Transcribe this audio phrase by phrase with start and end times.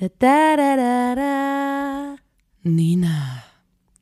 [0.00, 2.16] Da, da, da, da, da.
[2.64, 3.44] Nina,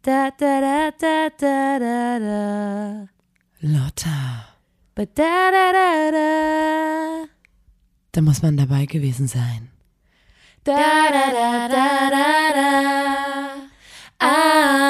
[0.00, 3.06] Da, da, da, da, da, da, da.
[3.62, 4.18] Lotta.
[4.94, 7.26] Ba, da, da, da, da.
[8.12, 9.70] Da muss man dabei gewesen sein.
[10.62, 10.76] Da,
[11.14, 12.70] da, da, da, da, da.
[14.20, 14.87] Ah,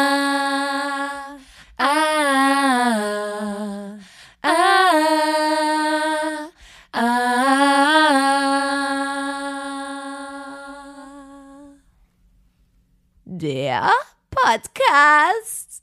[14.48, 15.82] Podcast.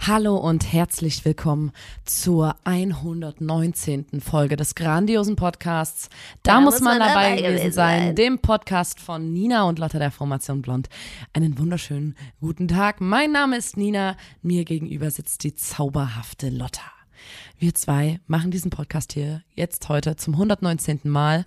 [0.00, 1.70] Hallo und herzlich willkommen
[2.04, 4.20] zur 119.
[4.20, 6.08] Folge des grandiosen Podcasts.
[6.42, 10.88] Da, muss man, dabei gewesen sein, dem Podcast von Nina und Lotta der Formation Blond.
[11.34, 13.00] Einen wunderschönen guten Tag.
[13.00, 14.16] Mein Name ist Nina.
[14.42, 16.90] Mir gegenüber sitzt die zauberhafte Lotta.
[17.58, 21.02] Wir zwei machen diesen Podcast hier jetzt heute zum 119.
[21.04, 21.44] Mal,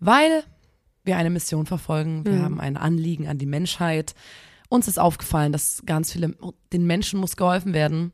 [0.00, 0.44] weil
[1.06, 2.24] wir eine Mission verfolgen.
[2.24, 4.14] Wir haben ein Anliegen an die Menschheit.
[4.68, 6.34] Uns ist aufgefallen, dass ganz viele,
[6.72, 8.12] den Menschen muss geholfen werden.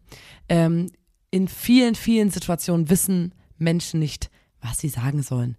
[0.48, 0.91] Ähm,
[1.30, 4.30] in vielen, vielen Situationen wissen Menschen nicht,
[4.61, 5.56] was sie sagen sollen.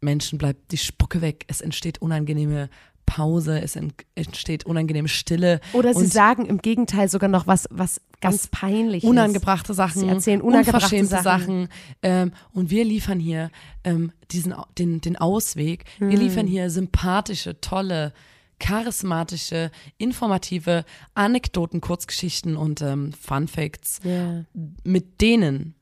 [0.00, 1.44] Menschen bleibt die Spucke weg.
[1.48, 2.70] Es entsteht unangenehme
[3.06, 3.60] Pause.
[3.60, 5.60] Es ent- entsteht unangenehme Stille.
[5.72, 10.40] Oder sie sagen im Gegenteil sogar noch was, was ganz peinlich unangebrachte Sachen, Sie erzählen
[10.40, 11.22] unangebrachte Sachen.
[11.24, 11.68] Sachen.
[12.02, 13.50] Ähm, und wir liefern hier
[13.84, 15.84] ähm, diesen, den, den Ausweg.
[15.98, 16.10] Hm.
[16.10, 18.12] Wir liefern hier sympathische, tolle,
[18.60, 24.44] charismatische, informative Anekdoten, Kurzgeschichten und ähm, Fun Facts, Ja.
[24.84, 25.74] mit denen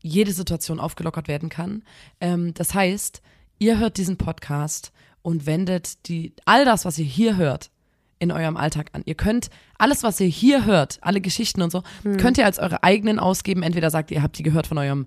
[0.00, 1.82] jede Situation aufgelockert werden kann.
[2.20, 3.20] Ähm, das heißt,
[3.58, 4.92] ihr hört diesen Podcast
[5.28, 7.70] und wendet die, all das, was ihr hier hört,
[8.18, 9.02] in eurem Alltag an.
[9.04, 11.82] Ihr könnt alles, was ihr hier hört, alle Geschichten und so,
[12.16, 13.62] könnt ihr als eure eigenen ausgeben.
[13.62, 15.06] Entweder sagt ihr, ihr habt die gehört von eurem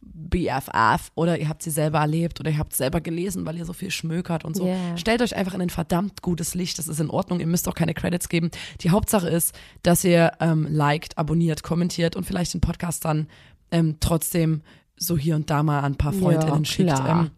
[0.00, 3.74] BFF oder ihr habt sie selber erlebt oder ihr habt selber gelesen, weil ihr so
[3.74, 4.64] viel schmökert und so.
[4.64, 4.96] Yeah.
[4.96, 6.78] Stellt euch einfach in ein verdammt gutes Licht.
[6.78, 7.38] Das ist in Ordnung.
[7.38, 8.50] Ihr müsst auch keine Credits geben.
[8.80, 13.26] Die Hauptsache ist, dass ihr ähm, liked, abonniert, kommentiert und vielleicht den Podcast dann
[13.70, 14.62] ähm, trotzdem
[14.96, 16.88] so hier und da mal an ein paar Ja, Freundinnen schickt.
[16.88, 17.24] klar.
[17.26, 17.30] Ähm,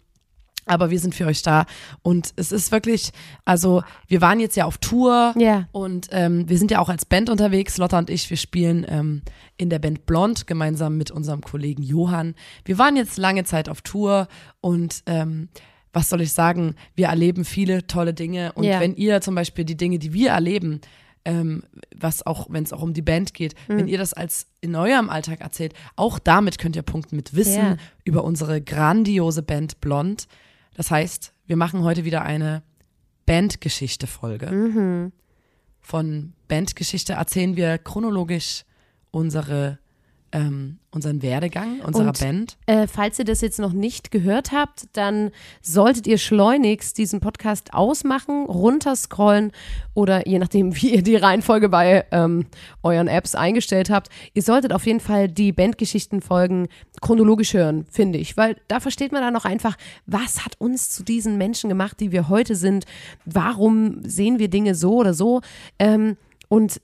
[0.67, 1.67] aber wir sind für euch da
[2.03, 3.11] und es ist wirklich,
[3.45, 5.69] also wir waren jetzt ja auf Tour Ja.
[5.73, 9.23] und ähm, wir sind ja auch als Band unterwegs, Lotta und ich, wir spielen ähm,
[9.57, 12.35] in der Band Blond gemeinsam mit unserem Kollegen Johann.
[12.65, 14.29] Wir waren jetzt lange Zeit auf Tour
[14.61, 15.49] und ähm,
[15.93, 18.81] was soll ich sagen, wir erleben viele tolle Dinge und Ja.
[18.81, 20.81] wenn ihr zum Beispiel die Dinge, die wir erleben,
[21.25, 21.63] ähm,
[21.95, 23.77] was auch, wenn es auch um die Band geht, Hm.
[23.79, 27.63] wenn ihr das als in eurem Alltag erzählt, auch damit könnt ihr punkten mit Wissen
[27.63, 27.77] Ja.
[28.05, 30.27] über unsere grandiose Band Blond.
[30.75, 32.63] Das heißt, wir machen heute wieder eine
[33.27, 34.51] Bandgeschichte-Folge.
[34.51, 35.13] Mhm.
[35.81, 38.65] Von Bandgeschichte erzählen wir chronologisch
[39.11, 39.79] unsere,
[40.33, 42.57] ähm, unseren Werdegang unserer Und- Band.
[42.67, 45.31] Äh, falls ihr das jetzt noch nicht gehört habt, dann
[45.63, 49.53] solltet ihr schleunigst diesen Podcast ausmachen, runterscrollen
[49.95, 52.47] oder je nachdem, wie ihr die Reihenfolge bei ähm,
[52.83, 54.09] euren Apps eingestellt habt.
[54.35, 56.69] Ihr solltet auf jeden Fall die Bandgeschichtenfolgen
[57.01, 59.77] chronologisch hören, finde ich, weil da versteht man dann auch einfach,
[60.07, 62.85] was hat uns zu diesen Menschen gemacht, die wir heute sind.
[63.25, 65.41] Warum sehen wir Dinge so oder so?
[65.79, 66.17] Ähm,
[66.49, 66.81] und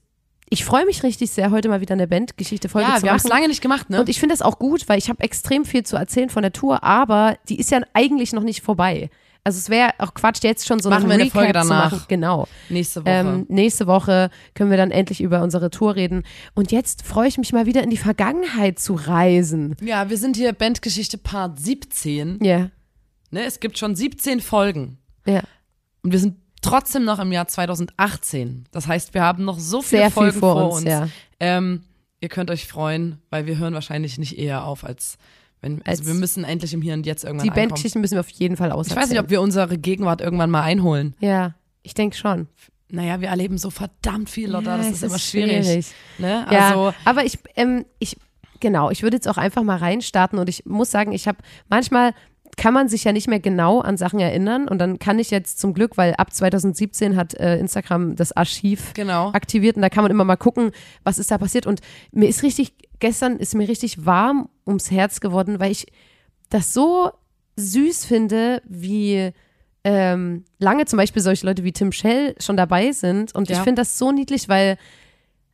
[0.49, 3.23] ich freue mich richtig sehr, heute mal wieder eine Bandgeschichte-Folge Ja, zu wir haben es
[3.23, 3.31] machen.
[3.33, 3.99] lange nicht gemacht, ne?
[3.99, 6.51] Und ich finde das auch gut, weil ich habe extrem viel zu erzählen von der
[6.53, 9.09] Tour, aber die ist ja eigentlich noch nicht vorbei.
[9.43, 11.67] Also es wäre auch Quatsch, jetzt schon so Machen einen wir eine Recap Folge zu
[11.69, 11.91] danach.
[11.93, 12.05] machen.
[12.09, 12.47] Genau.
[12.67, 13.09] Nächste Woche.
[13.11, 16.23] Ähm, nächste Woche können wir dann endlich über unsere Tour reden.
[16.55, 19.75] Und jetzt freue ich mich mal wieder in die Vergangenheit zu reisen.
[19.81, 22.39] ja, wir sind hier Bandgeschichte Part 17.
[22.43, 22.69] Ja,
[23.31, 23.43] Ne?
[23.45, 24.97] Es gibt schon 17 Folgen.
[25.25, 25.41] ja.
[26.01, 28.65] Und wir sind trotzdem noch im Jahr 2018.
[28.71, 30.85] Das heißt, wir haben noch so viele Sehr viel Folgen vor vor uns, uns.
[30.85, 31.07] ja.
[31.39, 31.83] Ähm,
[32.21, 35.17] ihr könnt euch freuen, weil wir hören wahrscheinlich nicht eher auf, als
[35.61, 35.81] wenn.
[35.85, 37.67] Also Als- wir müssen endlich im Hier und Jetzt irgendwann Die ankommen.
[37.69, 39.01] Bandgeschichten müssen wir auf jeden Fall Ich auserzählen.
[39.03, 41.15] weiß nicht, ob wir unsere Gegenwart irgendwann mal einholen.
[41.19, 41.53] Ja,
[41.83, 42.47] ich denke schon.
[42.91, 44.71] Naja, wir erleben so verdammt viel, Lotta.
[44.71, 45.85] Ja, das es ist immer schwierig.
[46.17, 46.45] Ne?
[46.51, 48.17] Ja, Also, aber ich, ähm, ich,
[48.59, 51.37] genau, ich würde jetzt auch einfach mal reinstarten und ich muss sagen, ich habe
[51.69, 52.13] manchmal
[52.59, 55.59] kann man sich ja nicht mehr genau an Sachen erinnern und dann kann ich jetzt
[55.59, 59.31] zum Glück, weil ab 2017 hat äh, Instagram das Archiv genau.
[59.31, 60.71] aktiviert und da kann man immer mal gucken,
[61.05, 61.79] was ist da passiert und
[62.11, 65.87] mir ist richtig, gestern ist mir richtig warm ums Herz geworden, weil ich
[66.49, 67.11] das so
[67.55, 69.31] süß finde, wie
[69.85, 73.63] ähm, lange zum Beispiel solche Leute wie Tim Shell schon dabei sind und ich Ja.
[73.63, 74.77] finde das so niedlich, weil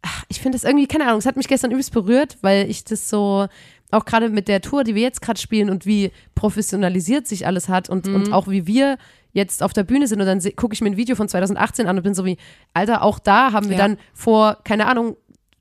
[0.01, 2.83] ach, ich finde das irgendwie, keine Ahnung, es hat mich gestern übelst berührt, weil ich
[2.83, 3.47] das so,
[3.91, 7.69] auch gerade mit der Tour, die wir jetzt gerade spielen und wie professionalisiert sich alles
[7.69, 8.97] hat und, und auch wie wir
[9.33, 11.97] jetzt auf der Bühne sind und dann gucke ich mir ein Video von 2018 an
[11.97, 12.37] und bin so wie,
[12.73, 13.87] Alter, auch da haben wir Ja.
[13.87, 15.17] dann vor, keine Ahnung,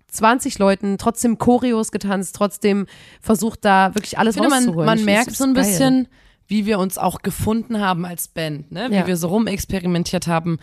[0.09, 2.87] 20 Leuten trotzdem Choreos getanzt, trotzdem
[3.21, 4.87] versucht da wirklich alles Ich finde, man, rauszuholen.
[4.87, 5.65] man Ich merkt so ein geil.
[5.65, 6.09] bisschen,
[6.47, 8.87] wie wir uns auch gefunden haben als Band, ne?
[8.91, 9.07] Wie Ja.
[9.09, 10.59] wir so rumexperimentiert haben,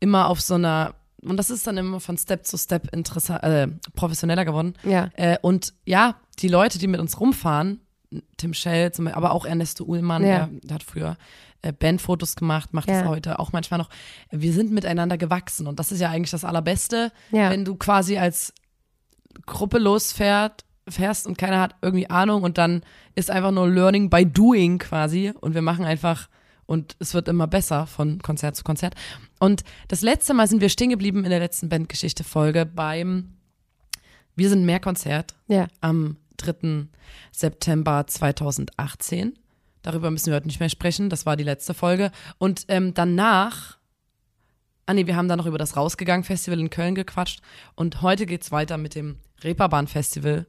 [0.00, 3.68] immer auf so einer, und das ist dann immer von Step zu Step interessant, äh,
[3.94, 4.74] professioneller geworden.
[4.82, 5.08] Ja.
[5.14, 7.80] Äh, und ja, die Leute, die mit uns rumfahren,
[8.36, 10.46] Tim Schell, zum Beispiel, aber auch Ernesto Uhlmann, Ja.
[10.46, 11.16] der, der hat früher
[11.62, 13.00] äh, Bandfotos gemacht, macht Ja.
[13.00, 13.90] das heute auch manchmal noch.
[14.30, 17.50] Wir sind miteinander gewachsen und das ist ja eigentlich das Allerbeste, Ja.
[17.50, 18.52] wenn du quasi als
[19.44, 22.82] Gruppe losfährt, fährst und keiner hat irgendwie Ahnung und dann
[23.16, 26.28] ist einfach nur Learning by Doing quasi und wir machen einfach
[26.66, 28.94] und es wird immer besser von Konzert zu Konzert.
[29.40, 33.32] Und das letzte Mal sind wir stehen geblieben in der letzten Bandgeschichte-Folge beim
[34.36, 35.66] Wir sind mehr Konzert Ja.
[35.80, 36.86] am 3.
[37.32, 39.38] September 2018.
[39.82, 41.10] Darüber müssen wir heute nicht mehr sprechen.
[41.10, 42.10] Das war die letzte Folge.
[42.38, 43.78] Und ähm, danach,
[44.86, 47.40] ah nee, wir haben dann noch über das Rausgegangen-Festival in Köln gequatscht.
[47.76, 50.46] Und heute geht's weiter mit dem Reeperbahn-Festival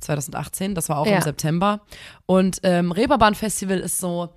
[0.00, 0.74] 2018.
[0.74, 1.16] Das war auch Ja.
[1.16, 1.80] im September.
[2.26, 4.30] Und ähm, Reeperbahn-Festival ist so,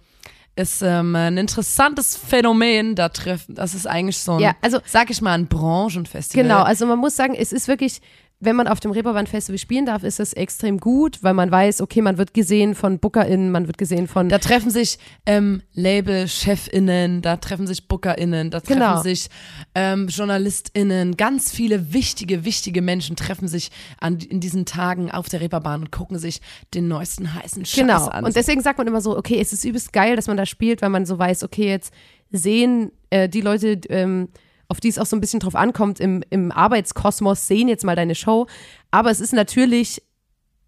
[0.56, 2.96] ist ähm, ein interessantes Phänomen.
[2.96, 6.44] Da treffen, das ist eigentlich so ein, Ja, also- sag ich mal, ein Branchenfestival.
[6.44, 8.02] Genau, also man muss sagen, es ist wirklich,
[8.44, 11.80] wenn man auf dem Reeperbahn Festival spielen darf, ist es extrem gut, weil man weiß,
[11.80, 14.98] okay, man wird gesehen von BookerInnen, man wird gesehen von Da treffen sich
[15.28, 19.02] ähm, Label-ChefInnen, da treffen sich BookerInnen, da treffen Genau.
[19.02, 19.30] sich
[19.76, 25.42] ähm, JournalistInnen, ganz viele wichtige, wichtige Menschen treffen sich an, in diesen Tagen auf der
[25.42, 26.42] Reeperbahn und gucken sich
[26.74, 28.08] den neuesten heißen Scheiß Genau.
[28.08, 28.26] an.
[28.26, 30.82] Und deswegen sagt man immer so, okay, es ist übelst geil, dass man da spielt,
[30.82, 31.94] weil man so weiß, okay, jetzt
[32.32, 34.30] sehen äh, die Leute, ähm,
[34.72, 37.98] auf die es auch so ein bisschen drauf ankommt, im, im Arbeitskosmos, sehen jetzt mal
[37.98, 38.48] deine Show.
[38.90, 40.02] Aber es ist natürlich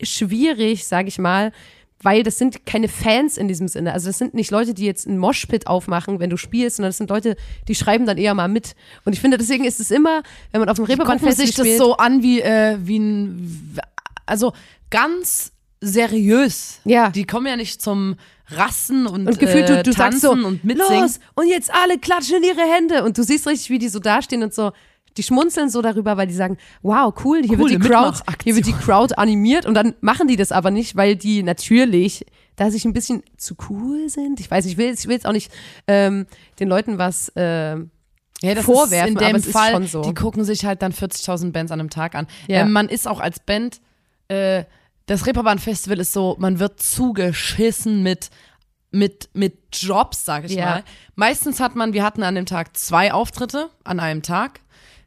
[0.02, 1.54] schwierig, sage ich mal,
[2.02, 3.94] weil das sind keine Fans in diesem Sinne.
[3.94, 6.98] Also das sind nicht Leute, die jetzt einen Moshpit aufmachen, wenn du spielst, sondern das
[6.98, 7.38] sind Leute,
[7.70, 8.76] die schreiben dann eher mal mit.
[9.06, 10.22] Und ich finde, deswegen ist es immer,
[10.52, 13.80] wenn man auf dem Reeperbahn Festival sich das spielt, so an wie, äh, wie ein,
[14.26, 14.52] also
[14.90, 16.82] ganz seriös.
[16.84, 17.10] Ja.
[17.10, 18.18] Die kommen ja nicht zum
[18.58, 21.02] Rassen und, Und gefühlt, äh, du, du tanzen sagst so, und mitsingen.
[21.02, 23.04] los, und jetzt alle klatschen in ihre Hände.
[23.04, 24.72] Und du siehst richtig, wie die so dastehen und so,
[25.18, 28.66] die schmunzeln so darüber, weil die sagen, wow, cool, hier, wird die, Crowd, hier wird
[28.66, 29.66] die Crowd animiert.
[29.66, 33.56] Und dann machen die das aber nicht, weil die natürlich, da sich ein bisschen zu
[33.70, 34.40] cool sind.
[34.40, 35.52] Ich weiß, ich will, ich will jetzt auch nicht
[35.88, 36.26] ähm,
[36.60, 37.92] den Leuten was ähm,
[38.42, 40.02] ja, das vorwerfen, ist in dem aber Fall, schon so.
[40.02, 42.28] die gucken sich halt dann 40.000 Bands an einem Tag an.
[42.48, 42.62] Ja.
[42.62, 43.80] Ähm, man ist auch als Band,
[44.28, 44.66] äh,
[45.06, 48.30] das Reeperbahn Festival ist so, man wird zugeschissen mit
[48.92, 50.66] mit mit Jobs, sag ich Ja.
[50.66, 50.84] mal.
[51.16, 54.60] Meistens hat man, wir hatten an dem Tag zwei Auftritte an einem Tag.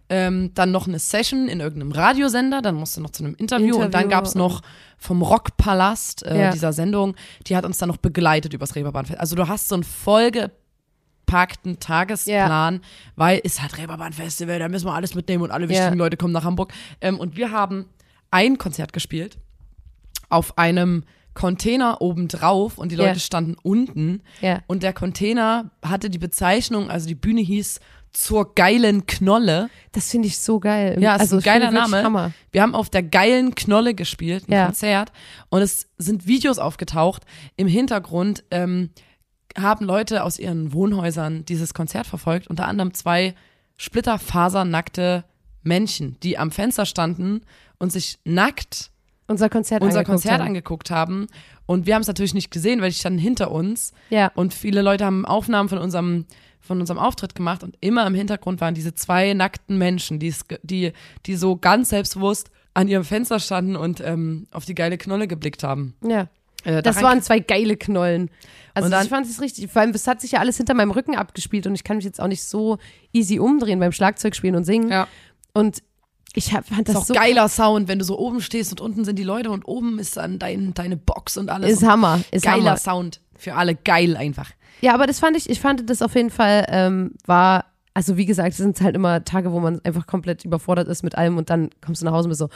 [0.09, 3.93] Ähm, dann noch eine Session in irgendeinem Radiosender, dann musste noch zu einem Interview, und
[3.93, 4.63] dann Interview gab's noch
[4.99, 6.51] vom Rockpalast äh, Ja.
[6.53, 7.17] dieser Sendung,
[7.49, 9.21] die hat uns dann noch begleitet übers Reeperbahn Festival.
[9.21, 9.83] Also du hast so einen
[11.27, 12.81] vollgepackten Tagesplan,
[13.17, 15.99] weil ist halt Reeperbahn Festival, da müssen wir alles mitnehmen und alle wichtigen.
[15.99, 16.73] Leute kommen nach Hamburg.
[17.01, 17.87] Ähm, und wir haben
[18.31, 19.39] ein Konzert gespielt
[20.29, 23.19] auf einem Container obendrauf und die Leute Ja.
[23.19, 24.23] standen unten.
[24.41, 24.63] Ja.
[24.67, 27.81] Und der Container hatte die Bezeichnung, also die Bühne hieß
[28.13, 29.69] zur geilen Knolle.
[29.93, 30.97] Das finde ich so geil.
[30.99, 32.03] Ja, ist also ein geiler Name.
[32.03, 32.33] Hammer.
[32.53, 34.65] Wir haben auf der geilen Knolle gespielt, ein Ja.
[34.67, 35.13] Konzert.
[35.51, 37.25] Und es sind Videos aufgetaucht.
[37.57, 38.89] Im Hintergrund ähm,
[39.59, 42.47] haben Leute aus ihren Wohnhäusern dieses Konzert verfolgt.
[42.49, 43.35] Unter anderem zwei
[43.77, 45.25] splitterfasernackte
[45.63, 47.43] Männchen, die am Fenster standen
[47.79, 48.91] und sich nackt
[49.29, 50.47] Unser Konzert unser angeguckt Konzert haben.
[50.47, 51.27] angeguckt haben.
[51.67, 53.93] Und wir haben es natürlich nicht gesehen, weil die standen hinter uns.
[54.11, 54.31] Ja.
[54.35, 56.27] Und viele Leute haben Aufnahmen von unserem,
[56.61, 57.63] von unserem Auftritt gemacht.
[57.65, 60.93] Und immer im Hintergrund waren diese zwei nackten Menschen, die, die,
[61.27, 65.65] die so ganz selbstbewusst an ihrem Fenster standen und ähm, auf die geile Knolle geblickt
[65.65, 65.95] haben.
[66.07, 66.29] Ja.
[66.65, 68.31] Äh, Das waren zwei geile Knollen.
[68.75, 70.91] Also dann- ich fand es richtig, vor allem, es hat sich ja alles hinter meinem
[70.91, 72.79] Rücken abgespielt und ich kann mich jetzt auch nicht so
[73.13, 74.91] easy umdrehen beim Schlagzeugspielen und singen.
[74.91, 75.09] Ja.
[75.55, 75.83] Und
[76.37, 78.71] ich hab, fand Das das ist so auch geiler Sound, wenn du so oben stehst
[78.71, 81.71] und unten sind die Leute und oben ist dann dein, deine Box und alles.
[81.73, 82.77] Ist und Hammer, ist Geiler Hammer.
[82.77, 83.21] Sound.
[83.37, 84.51] Für alle geil einfach.
[84.81, 87.65] Ja, aber das fand ich, ich fand das auf jeden Fall ähm, war,
[87.95, 91.17] also wie gesagt, es sind halt immer Tage, wo man einfach komplett überfordert ist mit
[91.17, 92.49] allem und dann kommst du nach Hause und bist so,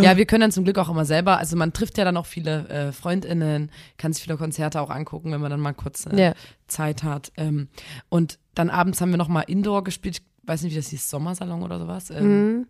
[0.00, 2.26] Ja, wir können dann zum Glück auch immer selber, also man trifft ja dann auch
[2.26, 6.20] viele äh, FreundInnen, kann sich viele Konzerte auch angucken, wenn man dann mal kurz äh,
[6.26, 6.34] Ja.
[6.68, 7.32] Zeit hat.
[7.36, 7.68] Ähm,
[8.08, 11.10] und dann abends haben wir noch mal Indoor gespielt, ich weiß nicht, wie das hieß,
[11.10, 12.10] Sommersalon oder sowas.
[12.10, 12.66] Ähm,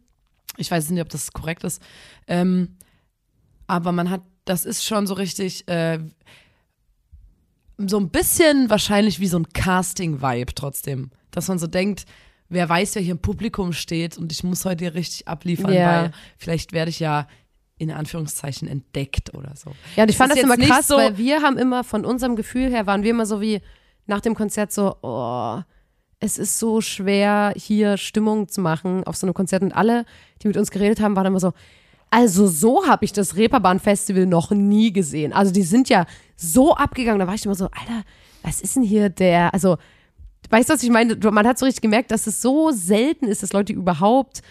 [0.56, 1.82] Ich weiß nicht, ob das korrekt ist.
[2.26, 2.76] Ähm,
[3.66, 5.98] aber man hat, das ist schon so richtig, äh,
[7.78, 11.10] so ein bisschen wahrscheinlich wie so ein Casting-Vibe trotzdem.
[11.30, 12.04] Dass man so denkt,
[12.48, 16.02] wer weiß, wer hier im Publikum steht und ich muss heute hier richtig abliefern, Ja.
[16.02, 17.26] weil vielleicht werde ich ja
[17.78, 19.72] in Anführungszeichen entdeckt oder so.
[19.96, 22.36] Ja, und ich Es fand das immer krass, so- weil wir haben immer von unserem
[22.36, 23.60] Gefühl her, waren wir immer so wie
[24.06, 25.60] nach dem Konzert so, oh,
[26.24, 29.62] es ist so schwer, hier Stimmung zu machen auf so einem Konzert.
[29.62, 30.06] Und alle,
[30.42, 31.52] die mit uns geredet haben, waren immer so,
[32.10, 35.32] also so habe ich das Reeperbahn-Festival noch nie gesehen.
[35.32, 37.18] Also die sind ja so abgegangen.
[37.18, 38.04] Da war ich immer so, Alter,
[38.42, 39.76] was ist denn hier der, also,
[40.48, 41.14] weißt du, was ich meine?
[41.16, 44.42] Man hat so richtig gemerkt, dass es so selten ist, dass Leute überhaupt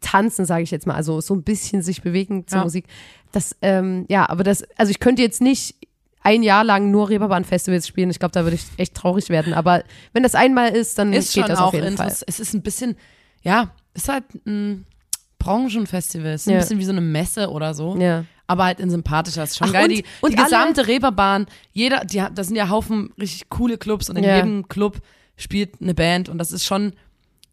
[0.00, 2.64] tanzen, sage ich jetzt mal, also so ein bisschen sich bewegen zur Ja.
[2.64, 2.84] Musik.
[3.32, 5.74] Das, ähm, ja, aber das, also ich könnte jetzt nicht
[6.22, 8.10] ein Jahr lang nur Reeperbahn-Festivals spielen.
[8.10, 9.54] Ich glaube, da würde ich echt traurig werden.
[9.54, 9.82] Aber
[10.12, 12.06] wenn das einmal ist, dann ist geht schon das auch auf jeden Fall.
[12.06, 12.24] interessant.
[12.28, 12.96] Es ist ein bisschen,
[13.42, 14.84] ja, ist halt ein
[15.38, 16.32] Branchenfestival.
[16.32, 16.58] Es ist ein Ja.
[16.60, 17.96] bisschen wie so eine Messe oder so.
[17.96, 18.24] Ja.
[18.46, 19.44] Aber halt in sympathischer.
[19.44, 19.84] Ist schon Ach, geil.
[19.84, 23.78] und- die und die gesamte Reeperbahn, jeder, die, hat- da sind ja Haufen richtig coole
[23.78, 24.36] Clubs und in Ja.
[24.36, 24.98] jedem Club
[25.36, 26.92] spielt eine Band und das ist schon,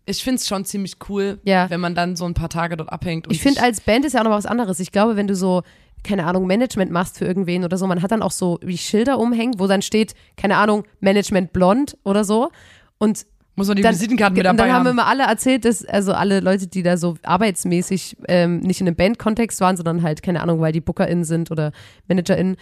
[0.05, 1.69] ich finde es schon ziemlich cool, Ja.
[1.69, 3.27] wenn man dann so ein paar Tage dort abhängt.
[3.27, 4.79] Und Ich finde, als Band ist ja auch noch was anderes.
[4.79, 5.63] Ich glaube, wenn du so,
[6.05, 9.19] keine Ahnung, Management machst für irgendwen oder so, man hat dann auch so wie Schilder
[9.19, 12.50] umhängt, wo dann steht, keine Ahnung, Management blond oder so.
[12.97, 14.88] Und muss man die dann, Visitenkarten mit dabei dann haben haben.
[14.91, 18.95] immer alle erzählt, dass, also alle Leute, die da so arbeitsmäßig ähm, nicht in einem
[18.95, 21.71] Bandkontext waren, sondern halt, keine Ahnung, weil die BookerInnen sind oder
[22.07, 22.57] ManagerInnen,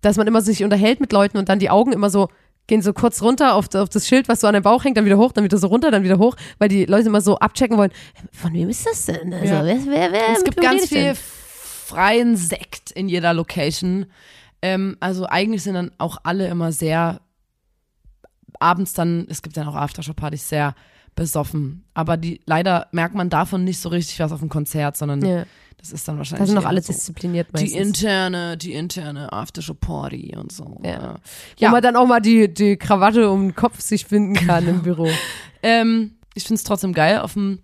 [0.00, 2.28] dass man immer sich unterhält mit Leuten und dann die Augen immer so
[2.66, 5.04] gehen so kurz runter auf, auf das Schild, was so an dem Bauch hängt, dann
[5.04, 7.76] wieder hoch, dann wieder so runter, dann wieder hoch, weil die Leute immer so abchecken
[7.76, 7.90] wollen,
[8.32, 9.32] von wem ist das denn?
[9.34, 9.64] Also, Ja.
[9.64, 11.14] wer, wer, wer, es gibt ganz viel
[11.84, 14.06] freien Sekt in jeder Location.
[14.62, 17.20] Ähm, also eigentlich sind dann auch alle immer sehr
[18.60, 20.74] abends dann, es gibt dann auch Aftershow-Partys, sehr
[21.14, 21.84] besoffen.
[21.94, 25.44] Aber die leider merkt man davon nicht so richtig was auf dem Konzert, sondern Ja,
[25.78, 26.40] das ist dann wahrscheinlich.
[26.40, 27.80] da sind noch alle so diszipliniert die meistens.
[28.00, 30.80] interne, die interne Aftershow-Party und so.
[30.82, 31.16] Ja.
[31.58, 31.68] Ja.
[31.68, 34.82] Wo man dann auch mal die, die Krawatte um den Kopf sich finden kann im
[34.82, 35.08] Büro.
[35.62, 37.60] Ähm, ich finde es trotzdem geil auf dem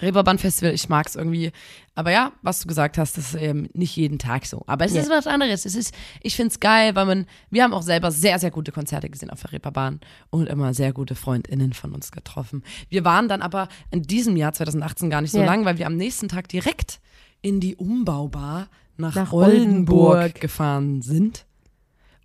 [0.00, 0.72] Reeperbahn-Festival.
[0.74, 1.50] Ich mag es irgendwie.
[1.94, 4.62] Aber ja, was du gesagt hast, das ist eben nicht jeden Tag so.
[4.66, 5.02] Aber es Ja.
[5.02, 5.66] ist was anderes.
[5.66, 8.70] Es ist, ich finde es geil, weil man, wir haben auch selber sehr, sehr gute
[8.72, 10.00] Konzerte gesehen auf der Reeperbahn
[10.30, 12.62] und immer sehr gute FreundInnen von uns getroffen.
[12.88, 15.46] Wir waren dann aber in diesem Jahr 2018 gar nicht so Ja.
[15.46, 17.00] lang, weil wir am nächsten Tag direkt
[17.42, 20.40] in die Umbaubar nach, Nach Oldenburg, Oldenburg.
[20.40, 21.44] gefahren sind.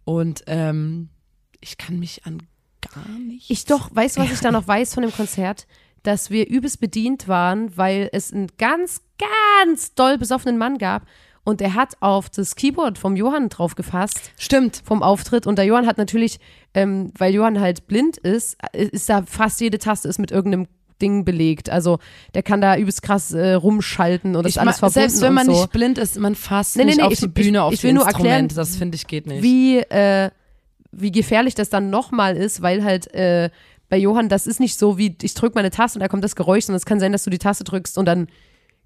[0.06, 1.10] Und ähm,
[1.62, 2.44] ich kann mich an
[2.82, 5.65] gar nichts Ich doch, weißt du, was ich da noch weiß von dem Konzert?
[6.04, 11.04] Dass wir übelst bedient waren, weil es einen ganz, ganz doll besoffenen Mann gab
[11.46, 14.82] und der hat auf das Keyboard vom Johann drauf gefasst Stimmt.
[14.86, 16.40] vom Auftritt und der Johann hat natürlich,
[16.74, 20.68] ähm, weil Johann halt blind ist, äh, ist da fast jede Taste ist mit irgendeinem
[21.02, 21.70] Ding belegt.
[21.70, 22.00] Also
[22.34, 25.34] der kann da übelst krass äh, rumschalten und das Ich ist alles verbunden selbst wenn
[25.34, 25.52] man so.
[25.54, 27.74] nicht blind ist, man fasst Nee, nee, nicht nee, auf ich- die Bühne, ich- auf
[27.74, 29.42] ich die will nur erklären, das finde ich geht nicht.
[29.44, 30.30] wie, äh,
[30.92, 33.50] wie gefährlich das dann nochmal ist, weil halt äh,
[33.90, 36.36] bei Johann, das ist nicht so wie, ich drücke meine Taste und da kommt das
[36.36, 38.28] Geräusch, sondern es kann sein, dass du die Taste drückst und dann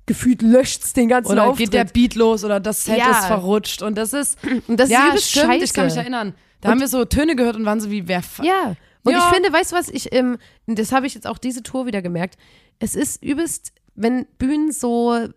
[0.06, 1.72] gefühlt löscht's den ganzen oder Auftritt.
[1.72, 3.12] geht der Beat los oder das Set Ja.
[3.12, 4.38] ist verrutscht und das ist
[4.68, 5.64] und das ja ist übelst stimmt, scheiße.
[5.66, 6.34] ich kann mich erinnern.
[6.62, 8.76] Da haben wir so Töne gehört und waren so wie wer Ja.
[9.04, 9.20] Und Ja.
[9.20, 12.02] ich finde, weißt du was, ich, ähm, das habe ich jetzt auch diese Tour wieder
[12.02, 12.38] gemerkt.
[12.80, 15.28] Es ist übelst, wenn Bühnen so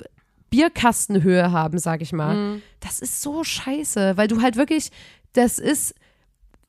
[0.51, 2.63] Bierkastenhöhe haben, sag ich mal, Mhm.
[2.81, 4.91] das ist so scheiße, weil du halt wirklich,
[5.33, 5.95] das ist,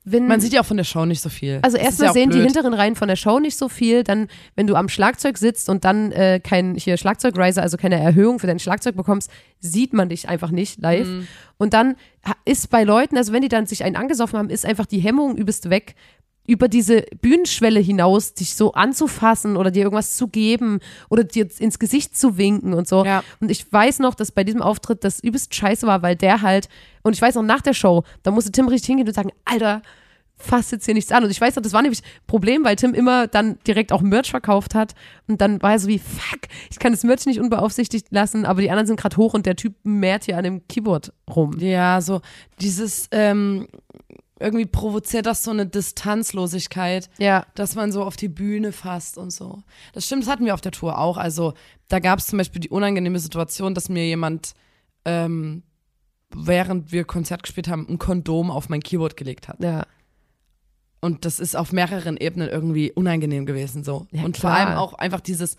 [0.04, 0.26] wenn.
[0.26, 1.60] Man sieht ja auch von der Show nicht so viel.
[1.62, 2.46] also erstmal ja sehen die blöd.
[2.46, 5.84] hinteren Reihen von der Show nicht so viel, dann, wenn du am Schlagzeug sitzt und
[5.84, 9.30] dann äh, kein hier Schlagzeugriser, also keine Erhöhung für dein Schlagzeug bekommst,
[9.60, 11.06] sieht man dich einfach nicht live.
[11.06, 11.28] Mhm.
[11.58, 11.96] Und dann
[12.44, 15.36] ist bei Leuten, also wenn die dann sich einen angesoffen haben, ist einfach die Hemmung
[15.36, 15.94] übelst weg,
[16.46, 21.78] über diese Bühnenschwelle hinaus dich so anzufassen oder dir irgendwas zu geben oder dir ins
[21.78, 23.04] Gesicht zu winken und so.
[23.04, 23.22] Ja.
[23.40, 26.68] Und ich weiß noch, dass bei diesem Auftritt das übelst scheiße war, weil der halt,
[27.02, 29.82] und ich weiß noch nach der Show, da musste Tim richtig hingehen und sagen, Alter,
[30.42, 31.24] fass jetzt hier nichts an.
[31.24, 34.00] Und ich weiß noch, das war nämlich ein Problem, weil Tim immer dann direkt auch
[34.02, 34.94] Merch verkauft hat.
[35.28, 38.60] Und dann war er so wie, fuck, ich kann das Merch nicht unbeaufsichtigt lassen, aber
[38.60, 41.58] die anderen sind gerade hoch und der Typ mehrt hier an dem Keyboard rum.
[41.58, 42.20] Ja, so
[42.60, 43.68] dieses ähm,
[44.42, 47.08] irgendwie provoziert das so eine Distanzlosigkeit.
[47.18, 47.46] Ja.
[47.54, 49.62] dass man so auf die Bühne fasst und so.
[49.92, 51.16] Das stimmt, das hatten wir auf der Tour auch.
[51.16, 51.54] Also
[51.88, 54.54] da gab es zum Beispiel die unangenehme Situation, dass mir jemand,
[55.04, 55.62] ähm,
[56.34, 59.62] während wir Konzert gespielt haben, ein Kondom auf mein Keyboard gelegt hat.
[59.62, 59.86] Ja.
[61.00, 64.06] Und das ist auf mehreren Ebenen irgendwie unangenehm gewesen so.
[64.12, 64.68] Ja, und vor klar.
[64.68, 65.56] allem auch einfach dieses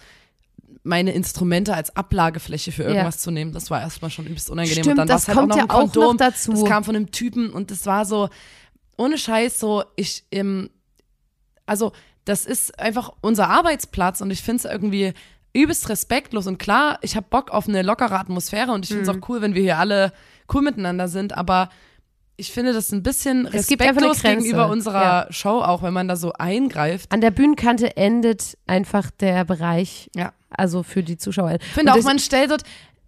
[0.84, 4.84] meine Instrumente als Ablagefläche für irgendwas zu nehmen, das war erstmal schon übelst unangenehm.
[4.84, 6.18] Stimmt, und dann das halt kommt auch noch ja ein auch noch Kondom.
[6.18, 6.52] dazu.
[6.52, 8.30] Das kam von einem Typen und das war so,
[8.98, 10.70] ohne Scheiß, so, ich, ähm,
[11.66, 11.92] also
[12.26, 15.14] das ist einfach unser Arbeitsplatz und ich finde es irgendwie
[15.54, 19.16] übelst respektlos und klar, ich habe Bock auf eine lockere Atmosphäre und ich finde es
[19.16, 19.24] Mhm.
[19.24, 20.12] auch cool, wenn wir hier alle
[20.54, 21.70] cool miteinander sind, aber
[22.36, 27.12] ich finde das ein bisschen respektlos gegenüber unserer Show, auch wenn man da so eingreift.
[27.12, 30.34] An der Bühnenkante endet einfach der Bereich, Ja.
[30.50, 31.58] also für die Zuschauer.
[31.62, 32.64] Ich finde auch, man stellt dort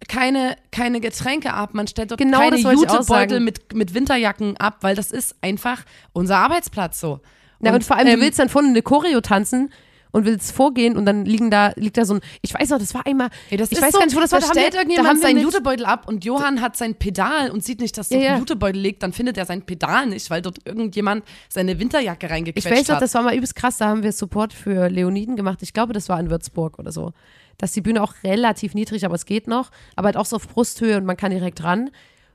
[0.08, 4.78] keine, keine Getränke ab, man stellt dort Genau keine ich Jutebeutel mit, mit Winterjacken ab,
[4.82, 7.20] weil das ist einfach unser Arbeitsplatz so.
[7.60, 9.70] Na, und, vor allem, ähm, du willst dann vorne eine Choreo tanzen
[10.12, 12.94] und willst vorgehen und dann liegen da, liegt da so ein, ich weiß noch, das
[12.94, 14.58] war einmal, Ey, das ich weiß so, gar nicht, wo das war, da da haben
[14.58, 17.80] stellt wir- da irgendjemand haben seinen Jutebeutel ab und Johann hat sein Pedal und sieht
[17.80, 18.32] nicht, dass Ja, dort ja.
[18.34, 22.32] ein Jutebeutel liegt, dann findet er sein Pedal nicht, weil dort irgendjemand seine Winterjacke Ich
[22.32, 23.02] reingequetscht weiß noch, hat.
[23.02, 25.58] das war mal übelst krass, da haben wir Support für Leoniden gemacht.
[25.62, 27.12] Ich glaube, das war in Würzburg oder so.
[27.58, 29.70] Da ist die Bühne auch relativ niedrig, aber es geht noch.
[29.94, 31.90] Aber halt auch so auf Brusthöhe und man kann direkt ran.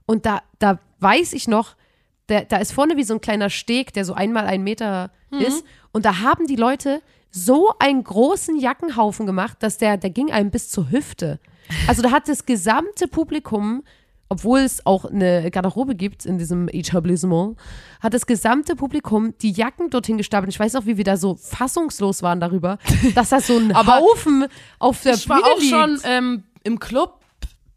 [0.05, 1.75] Und da, da weiß ich noch,
[2.29, 5.65] der, da ist vorne wie so ein kleiner Steg, der so einmal einen Meter ist.
[5.91, 10.51] Und da haben die Leute so einen großen Jackenhaufen gemacht, dass der, der ging einem
[10.51, 11.39] bis zur Hüfte.
[11.87, 13.83] Also da hat das gesamte Publikum,
[14.31, 17.57] obwohl es auch eine Garderobe gibt in diesem Etablissement,
[17.99, 20.53] hat das gesamte Publikum die Jacken dorthin gestapelt.
[20.53, 22.77] Ich weiß auch, wie wir da so fassungslos waren darüber,
[23.15, 24.45] dass da so ein Aber Haufen
[24.79, 25.69] auf der ich war Bühne auch liegt.
[25.69, 27.19] schon ähm, im Club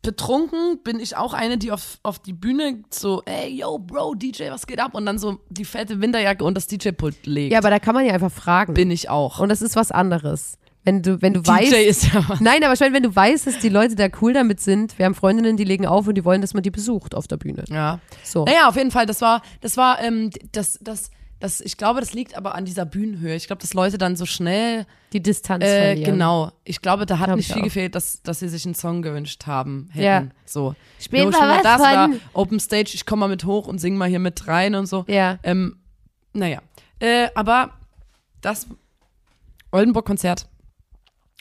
[0.03, 4.51] betrunken, bin ich auch eine, die auf, auf die Bühne so, ey, yo, Bro, DJ,
[4.51, 4.95] was geht ab?
[4.95, 7.53] Und dann so die fette Winterjacke und das DJ-Pult legt.
[7.53, 8.75] Ja, aber da kann man ja einfach fragen.
[8.75, 9.41] bin ich auch.
[9.41, 10.57] Und das ist was anderes.
[10.85, 11.73] Wenn du, wenn du DJ weißt.
[11.73, 12.41] ist ja was.
[12.41, 15.07] Nein, aber ich meine, wenn du weißt, dass die Leute da cool damit sind, wir
[15.07, 17.65] haben Freundinnen, die legen auf und die wollen, dass man die besucht auf der Bühne.
[17.69, 18.01] Ja.
[18.23, 18.45] So.
[18.45, 21.11] Naja, auf jeden Fall, das war, das war, ähm, das, das,
[21.41, 23.35] das, ich glaube, das liegt aber an dieser Bühnenhöhe.
[23.35, 26.13] Ich glaube, dass Leute dann so schnell, Die Distanz äh, verlieren.
[26.13, 26.53] genau.
[26.65, 27.65] Ich glaube, da hat Glaub nicht ich viel auch.
[27.67, 30.05] gefehlt, dass, dass sie sich einen Song gewünscht haben, hätten.
[30.05, 30.25] Ja.
[30.45, 30.75] So.
[31.01, 33.97] Spiel Jo, mal was das von- Open Stage, ich komme mal mit hoch und sing
[33.97, 35.05] mal hier mit rein und so.
[35.09, 35.39] Ja.
[35.43, 35.79] Ähm,
[36.35, 36.61] naja.
[37.01, 37.71] Äh, aber
[38.43, 38.67] das
[39.73, 40.47] Oldenburg-Konzert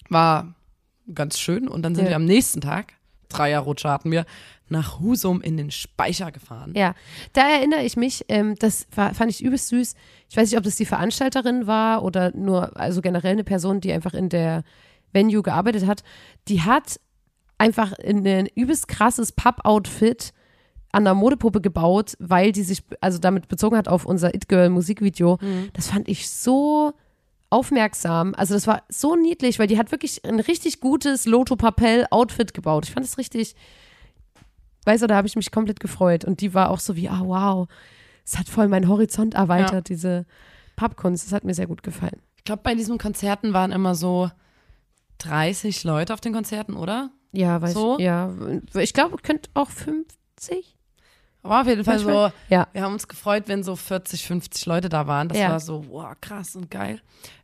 [0.10, 0.54] war
[1.14, 2.12] ganz schön und dann sind Ja.
[2.12, 2.94] wir am nächsten Tag,
[3.30, 4.26] Dreierrutsche hatten wir,
[4.70, 6.74] nach Husum in den Speicher gefahren.
[6.76, 6.96] Ja,
[7.34, 9.96] da erinnere ich mich, ähm, das war, fand ich übelst süß.
[10.30, 13.92] Ich weiß nicht, ob das die Veranstalterin war oder nur, also generell eine Person, die
[13.92, 14.64] einfach in der
[15.12, 16.04] Venue gearbeitet hat.
[16.48, 17.00] Die hat
[17.58, 20.34] einfach in ein übelst krasses Pub-Outfit
[20.92, 24.70] an der Modepuppe gebaut, weil die sich also damit bezogen hat auf unser It Girl
[24.70, 25.38] Musikvideo.
[25.74, 26.94] Das fand ich so
[27.54, 28.34] aufmerksam.
[28.36, 32.54] Also das war so niedlich, weil die hat wirklich ein richtig gutes Lotto Papel Outfit
[32.54, 32.86] gebaut.
[32.88, 33.56] Ich fand es richtig,
[34.86, 36.26] weißt du, da habe ich mich komplett gefreut.
[36.26, 37.68] Und die war auch so wie, ah wow,
[38.26, 39.82] es hat voll meinen Horizont erweitert, Ja.
[39.82, 40.26] diese
[40.76, 41.26] Pappkunst.
[41.26, 42.22] Das hat mir sehr gut gefallen.
[42.38, 44.30] Ich glaube, bei diesen Konzerten waren immer so
[45.20, 47.12] 30 Leute auf den Konzerten, oder?
[47.32, 47.98] Ja, weiß So?
[47.98, 48.04] ich.
[48.06, 48.32] Ja,
[48.76, 50.76] ich glaube, könnte auch 50.
[51.44, 52.68] Aber auf jeden Fall so, Ja.
[52.72, 55.28] wir haben uns gefreut, wenn so 40, 50 Leute da waren.
[55.30, 55.50] Das Ja.
[55.50, 57.02] war so, wow, krass und geil.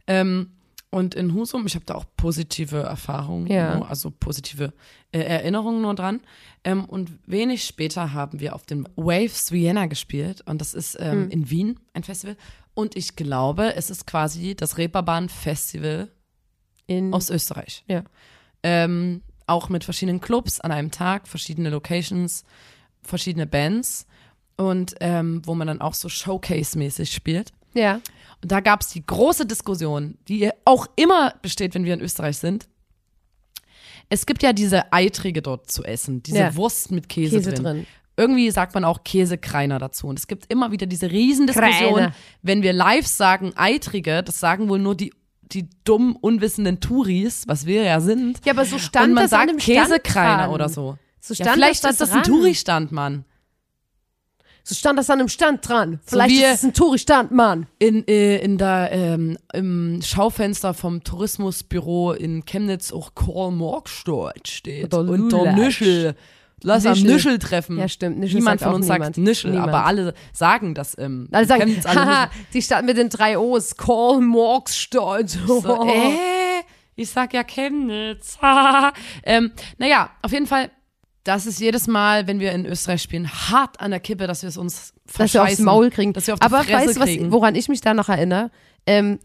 [0.08, 0.52] Ähm,
[0.92, 3.76] und in Husum, ich habe da auch positive Erfahrungen, Ja.
[3.78, 4.74] nur, also positive
[5.12, 6.22] äh, Erinnerungen nur dran.
[6.64, 10.42] Ähm, und wenig später haben wir auf dem Waves Vienna gespielt.
[10.48, 11.30] Und das ist ähm, Hm.
[11.30, 12.38] in Wien ein Festival.
[12.74, 16.10] Und ich glaube, es ist quasi das Reeperbahn-Festival
[17.12, 17.84] aus Österreich.
[17.88, 18.04] Ja.
[18.64, 22.44] Ähm, auch mit verschiedenen Clubs an einem Tag, verschiedene Locations,
[23.02, 24.06] verschiedene Bands
[24.58, 27.52] und ähm, wo man dann auch so Showcase-mäßig spielt.
[27.74, 28.02] ja.
[28.42, 32.38] Und da gab es die große Diskussion, die auch immer besteht, wenn wir in Österreich
[32.38, 32.70] sind.
[34.08, 36.56] Es gibt ja diese Eitrige dort zu essen, diese Ja.
[36.56, 37.64] Wurst mit Käse, Käse drin.
[37.64, 37.88] drin.
[38.16, 40.08] Irgendwie sagt man auch Käsekreiner dazu.
[40.08, 42.14] Und es gibt immer wieder diese Riesendiskussion, Kreiner.
[42.42, 47.66] wenn wir live sagen Eitrige, das sagen wohl nur die, die dumm unwissenden Touris, was
[47.66, 48.40] wir ja sind.
[48.46, 50.98] Ja, aber so stand und man das sagt Käsekreiner oder so.
[51.30, 52.32] So Ja, stand vielleicht das ist da das ein dran.
[52.34, 53.24] Touri-Stand, Mann.
[54.64, 56.00] So stand das an einem Stand dran.
[56.04, 57.68] Vielleicht wie- ist es ein Touri-Stand, Mann.
[57.80, 64.86] In, äh, in der, ähm, im Schaufenster vom Tourismusbüro in Chemnitz auch Karl Marx-Stadt steht.
[64.94, 65.54] Oder und der.
[65.54, 66.16] Nischel.
[66.62, 67.12] Lass am Nischel.
[67.14, 67.78] Nischel treffen.
[67.78, 68.18] Ja, stimmt.
[68.20, 69.16] Nischel niemand von uns niemand.
[69.16, 69.70] sagt Nischel, Niemand.
[69.70, 72.46] aber alle sagen das im Alle sagen, Chemnitz alle haha, Nischel.
[72.54, 75.30] die Stadt mit den drei O's, Karl Marx Stadt.
[75.30, 76.18] So, äh,
[76.96, 78.38] ich sag ja Chemnitz.
[79.24, 80.70] ähm, naja, auf jeden Fall,
[81.24, 84.50] das ist jedes Mal, wenn wir in Österreich spielen, hart an der Kippe, dass wir
[84.50, 85.60] es uns dass wir aufs.
[85.60, 86.14] Maul kriegen.
[86.14, 88.52] Dass wir auf die Aber Fresse weißt du, was, woran ich mich da noch erinnere?
[88.86, 89.20] Ähm,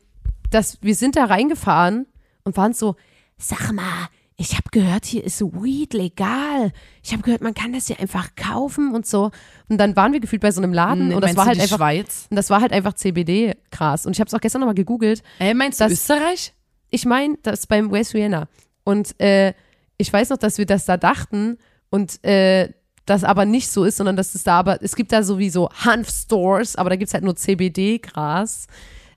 [0.51, 2.07] dass wir sind da reingefahren
[2.45, 2.97] und waren so,
[3.39, 6.73] sag mal, ich habe gehört, hier ist Weed legal.
[7.05, 9.31] Ich habe gehört, man kann das hier einfach kaufen und so.
[9.69, 11.77] Und dann waren wir gefühlt bei so einem Laden Nee, und das war halt einfach,
[11.77, 12.27] Schweiz.
[12.31, 14.07] und das war halt einfach CBD-Gras.
[14.07, 15.23] Und ich habe es auch gestern nochmal gegoogelt.
[15.39, 16.53] Ey, meinst du Das- Österreich?
[16.91, 18.49] Ich meine, das beim West Vienna.
[18.85, 19.55] Und äh,
[19.99, 21.59] ich weiß noch, dass wir das da dachten
[21.95, 22.71] und äh,
[23.07, 26.75] das aber nicht so ist, sondern dass es da aber, es gibt da sowieso Hanf-Stores,
[26.75, 28.67] aber da gibt es halt nur CBD-Gras.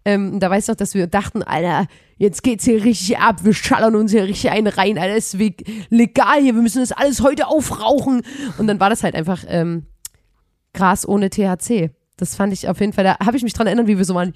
[0.06, 1.88] Ähm, da weiß ich noch, dass wir dachten, Alter,
[2.18, 5.38] jetzt geht's hier richtig ab, wir schallern uns hier richtig einen rein, Alter, ist
[5.90, 8.22] legal hier, wir müssen das alles heute aufrauchen.
[8.60, 9.88] Und dann war das halt einfach ähm,
[10.76, 11.90] Gras ohne THC.
[12.18, 14.13] Das fand ich auf jeden Fall, da habe ich mich dran erinnert, wie wir so
[14.13, 14.34] waren,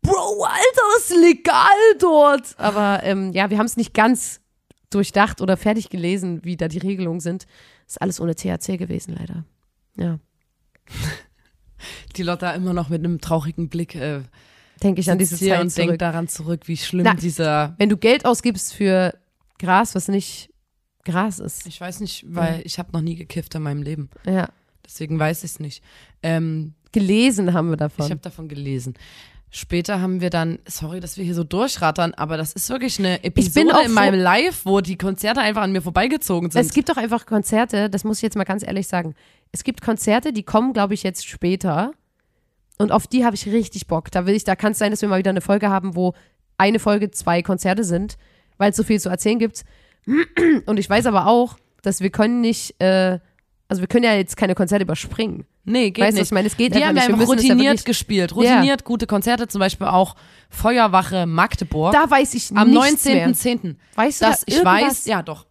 [0.00, 2.54] Bro, Alter, ist legal dort.
[2.56, 4.40] Aber ähm, ja, wir haben es nicht ganz
[4.96, 7.46] durchdacht oder fertig gelesen, wie da die Regelungen sind.
[7.86, 9.44] Ist alles ohne THC gewesen, leider.
[9.96, 10.18] Ja.
[12.16, 14.22] Die Lotta immer noch mit einem traurigen Blick äh,
[14.82, 15.88] denke ich an diese Zeit und zurück.
[15.88, 17.74] denk daran zurück, wie schlimm Na, dieser.
[17.78, 19.14] Wenn du Geld ausgibst für
[19.58, 20.50] Gras, was nicht
[21.04, 21.66] Gras ist.
[21.66, 24.10] Ich weiß nicht, weil ich habe noch nie gekifft in meinem Leben.
[24.24, 24.48] Ja.
[24.84, 25.82] Deswegen weiß ich es nicht.
[26.22, 28.06] Ähm, Gelesen haben wir davon.
[28.06, 28.94] ich habe davon gelesen.
[29.50, 33.22] Später haben wir dann, sorry, dass wir hier so durchrattern, aber das ist wirklich eine
[33.24, 36.60] Episode auch in meinem Live, wo die Konzerte einfach an mir vorbeigezogen sind.
[36.60, 39.14] Es gibt doch einfach Konzerte, das muss ich jetzt mal ganz ehrlich sagen.
[39.52, 41.92] Es gibt Konzerte, die kommen, glaube ich, jetzt später.
[42.76, 44.10] Und auf die habe ich richtig Bock.
[44.10, 46.12] Da will ich, da kann es sein, dass wir mal wieder eine Folge haben, wo
[46.58, 48.18] eine Folge zwei Konzerte sind,
[48.58, 49.64] weil es so viel zu erzählen gibt.
[50.66, 53.18] Und ich weiß aber auch, dass wir können nicht, äh,
[53.68, 55.46] also wir können ja jetzt keine Konzerte überspringen.
[55.66, 56.20] Nee, geht weißt du, nicht.
[56.22, 56.46] was ich meine?
[56.46, 57.02] Es geht die einfach haben nicht.
[57.04, 58.34] ja Wir müssen ja routiniert gespielt.
[58.34, 60.16] Routiniert gute Konzerte, zum Beispiel auch
[60.48, 61.92] Feuerwache Magdeburg.
[61.92, 63.28] Da weiß ich am nichts mehr.
[63.28, 63.76] 19.10.
[63.94, 65.46] Weißt du Das, da ich weiß, ja doch.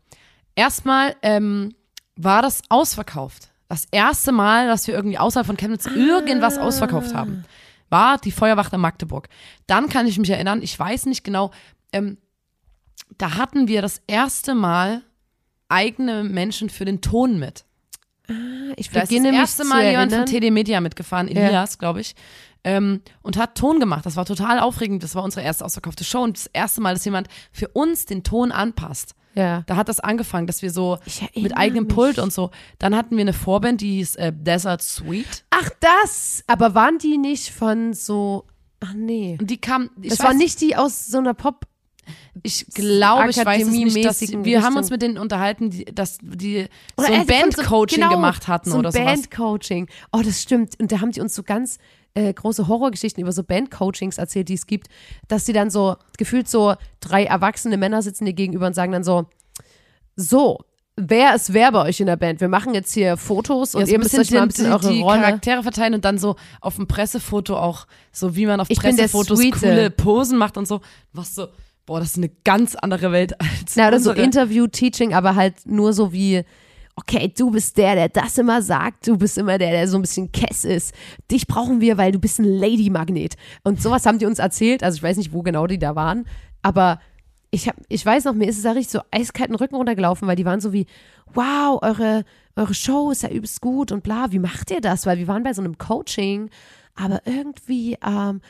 [0.56, 1.76] Erstmal ähm,
[2.16, 3.50] war das ausverkauft.
[3.68, 7.44] Das erste Mal, dass wir irgendwie außerhalb von Chemnitz irgendwas ausverkauft haben,
[7.90, 9.28] war die Feuerwache Magdeburg.
[9.68, 11.52] Dann kann ich mich erinnern, ich weiß nicht genau,
[11.92, 12.18] ähm,
[13.18, 15.02] da hatten wir das erste Mal
[15.68, 17.66] eigene Menschen für den Ton mit.
[18.76, 20.42] Ich Da ist das erste Mal jemand von erinnern.
[20.42, 22.16] TD Media mitgefahren, Elias, glaube ich,
[22.64, 24.06] ähm, und hat Ton gemacht.
[24.06, 25.04] Das war total aufregend.
[25.04, 28.24] Das war unsere erste ausverkaufte Show und das erste Mal, dass jemand für uns den
[28.24, 29.16] Ton anpasst.
[29.36, 29.64] Ja.
[29.68, 30.98] Da hat das angefangen, dass wir so
[31.36, 31.94] mit eigenem mich.
[31.94, 32.52] Pult und so.
[32.80, 35.46] Dann hatten wir eine Vorband, die hieß äh, Desert Sweet.
[35.50, 36.44] Ach, das!
[36.48, 38.46] Aber waren die nicht von so.
[38.80, 39.38] Ach nee.
[39.40, 41.66] Und die kam, ich Das weiß, war nicht die aus so einer Pop.
[42.44, 45.86] Ich glaube, ich weiß es nicht, dass akademiemäßigen wir haben uns mit denen unterhalten, die,
[45.86, 49.06] dass die Oder so äh, ein Bandcoaching genau, gemacht hatten so ein oder sowas.
[49.06, 49.88] Bandcoaching.
[50.12, 50.80] Oh, das stimmt.
[50.80, 51.78] Und da haben die uns so ganz
[52.14, 54.88] äh, große Horrorgeschichten über so Bandcoachings erzählt, die es gibt,
[55.28, 59.04] dass die dann so gefühlt so drei erwachsene Männer sitzen dir gegenüber und sagen dann
[59.04, 59.28] so,
[60.16, 60.60] so,
[60.96, 62.40] wer ist wer bei euch in der Band?
[62.40, 64.92] Wir machen jetzt hier Fotos und Ja, so ihr müsst euch mal ein bisschen eure
[64.92, 65.22] die Rolle.
[65.22, 69.40] Charaktere verteilen und dann so auf dem Pressefoto auch, so wie man auf Ich Pressefotos
[69.60, 70.82] coole Posen macht und so.
[71.12, 71.48] Was so,
[71.86, 74.12] boah, das ist eine ganz andere Welt als Na, oder so.
[74.12, 76.44] Interview-Teaching, aber halt nur so wie,
[76.96, 80.02] okay, du bist der, der das immer sagt, du bist immer der, der so ein
[80.02, 80.94] bisschen Kess ist.
[81.30, 83.36] Dich brauchen wir, weil du bist ein Lady-Magnet.
[83.64, 86.26] Und sowas haben die uns erzählt, also ich weiß nicht, wo genau die da waren,
[86.62, 87.00] aber
[87.52, 90.36] ich, hab, ich weiß noch, mir ist es da richtig so eiskalten Rücken runtergelaufen, weil
[90.36, 90.88] die waren so wie,
[91.34, 95.06] wow, eure, eure Show ist ja übelst gut und bla, wie macht ihr das?
[95.06, 96.50] Weil wir waren bei so einem Coaching,
[96.96, 98.42] aber irgendwie, ähm,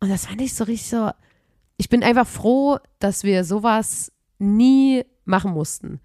[0.00, 1.10] und das fand ich so richtig so,
[1.78, 6.00] ich bin einfach froh, dass wir sowas nie machen mussten.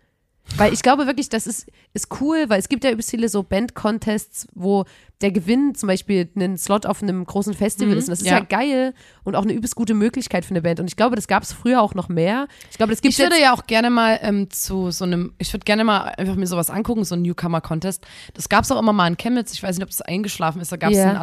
[0.57, 3.43] Weil ich glaube wirklich, das ist, ist cool, weil es gibt ja übelst viele so
[3.43, 4.83] Band-Contests, wo
[5.21, 8.05] der Gewinn zum Beispiel einen Slot auf einem großen Festival Mhm, ist.
[8.09, 8.39] Und das ist ja.
[8.39, 8.43] ja.
[8.43, 10.81] geil und auch eine übelst gute Möglichkeit für eine Band.
[10.81, 12.47] Und ich glaube, das gab es früher auch noch mehr.
[12.69, 15.53] Ich glaube, das gibt Ich würde ja auch gerne mal ähm, zu so einem, ich
[15.53, 18.05] würde gerne mal einfach mir sowas angucken, so ein Newcomer-Contest.
[18.33, 20.73] Das gab es auch immer mal in Chemnitz, ich weiß nicht, ob das eingeschlafen ist,
[20.73, 21.05] da gab es Ja.
[21.07, 21.17] einen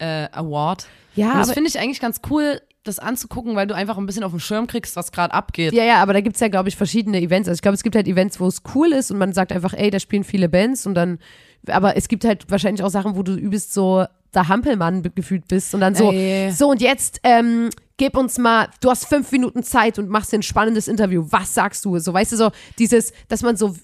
[0.00, 0.86] Atom-Award.
[1.16, 4.24] ja, und das finde ich eigentlich ganz cool, das anzugucken, weil du einfach ein bisschen
[4.24, 5.72] auf dem Schirm kriegst, was gerade abgeht.
[5.72, 7.48] ja, ja, aber da gibt es ja, glaube ich, verschiedene Events.
[7.48, 9.74] Also ich glaube, es gibt halt Events, wo es cool ist und man sagt einfach,
[9.74, 11.18] ey, da spielen viele Bands und dann,
[11.66, 15.74] aber es gibt halt wahrscheinlich auch Sachen, wo du übelst so der Hampelmann gefühlt bist
[15.74, 16.50] und dann so, Ey.
[16.50, 20.38] so und jetzt, ähm, gib uns mal, du hast fünf Minuten Zeit und machst dir
[20.38, 21.26] ein spannendes Interview.
[21.30, 21.98] Was sagst du?
[21.98, 23.74] So, weißt du, so dieses, dass man so,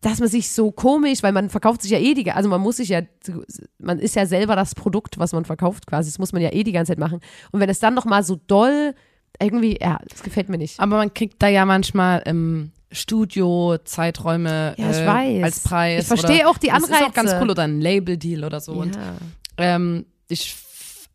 [0.00, 2.76] dass man sich so komisch, weil man verkauft sich ja eh die, also man muss
[2.76, 3.02] sich ja,
[3.78, 6.10] man ist ja selber das Produkt, was man verkauft quasi.
[6.10, 7.20] Das muss man ja eh die ganze Zeit machen.
[7.52, 8.94] Und wenn es dann noch mal so doll
[9.38, 10.80] irgendwie, ja, das gefällt mir nicht.
[10.80, 15.44] Aber man kriegt da ja manchmal im Studio Zeiträume Ja, ich äh, weiß.
[15.44, 16.02] als Preis.
[16.02, 17.42] Ich verstehe auch die Das ist auch ganz Anreize.
[17.42, 18.72] cool oder ein Label-Deal oder so.
[18.72, 19.14] Und ja.
[19.58, 20.56] ähm, ich,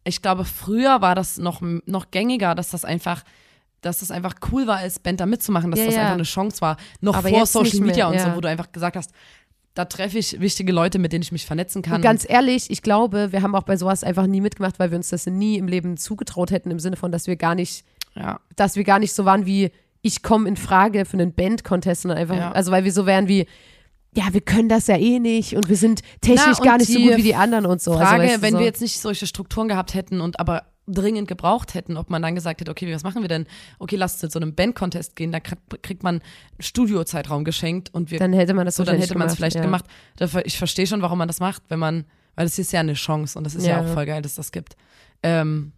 [0.04, 3.24] ich glaube, früher war das noch, noch gängiger, dass das einfach,
[3.86, 6.02] dass das einfach cool war, als Band da mitzumachen, dass Ja, das ja.
[6.02, 6.78] einfach eine Chance war.
[7.02, 9.12] Noch Aber vor Social Media mehr, und so, wo du einfach gesagt hast,
[9.76, 11.96] da treffe ich wichtige Leute, mit denen ich mich vernetzen kann.
[11.98, 14.98] Und ganz ehrlich, ich glaube, wir haben auch bei sowas einfach nie mitgemacht, weil wir
[14.98, 17.84] uns das nie im Leben zugetraut hätten, im Sinne von, dass wir gar nicht,
[18.16, 18.40] ja.
[18.56, 19.72] dass wir gar nicht so waren wie,
[20.02, 22.52] ich komme in Frage für einen Band-Contest, sondern einfach, Ja.
[22.54, 23.48] also weil wir so wären wie,
[24.16, 26.92] ja, wir können das ja eh nicht und wir sind technisch Na, und gar nicht
[26.92, 27.94] so gut wie die anderen und so.
[27.94, 28.60] Frage, also, weißt du, wenn so.
[28.60, 32.36] wir jetzt nicht solche Strukturen gehabt hätten und aber dringend gebraucht hätten, ob man dann
[32.36, 33.48] gesagt hätte, okay, was machen wir denn?
[33.80, 36.22] Okay, lasst zu so einem Band-Contest gehen, da kriegt, man
[36.60, 39.62] Studiozeitraum geschenkt und wir dann hätte man das so, dann hätte man es vielleicht ja.
[39.64, 39.86] gemacht.
[40.44, 43.38] Ich verstehe schon, warum man das macht, wenn man, weil es ist ja eine Chance
[43.38, 43.82] und das ist ja, Ja.
[43.90, 44.76] auch voll geil, dass das gibt.
[45.24, 45.72] Ähm,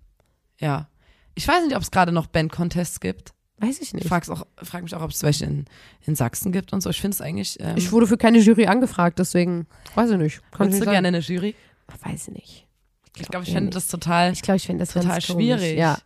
[0.59, 0.89] ja.
[1.35, 3.33] Ich weiß nicht, ob es gerade noch Band-Contests gibt.
[3.59, 4.07] Weiß ich Ich nicht.
[4.07, 5.65] frag's auch, frag mich auch, ob es welche in,
[6.05, 6.89] in Sachsen gibt und so.
[6.91, 7.57] Ich finde es eigentlich.
[7.59, 10.41] Ähm, Ich wurde für keine Jury angefragt, deswegen weiß ich nicht.
[10.51, 11.55] Kann ich würdest nicht du gerne eine Jury?
[12.03, 12.66] Weiß ich nicht.
[13.15, 13.75] Ich glaube, ich fände nicht.
[13.75, 14.33] das total.
[14.33, 15.25] Ich glaube, ich finde das Total komisch.
[15.25, 15.77] schwierig.
[15.77, 15.97] Ja.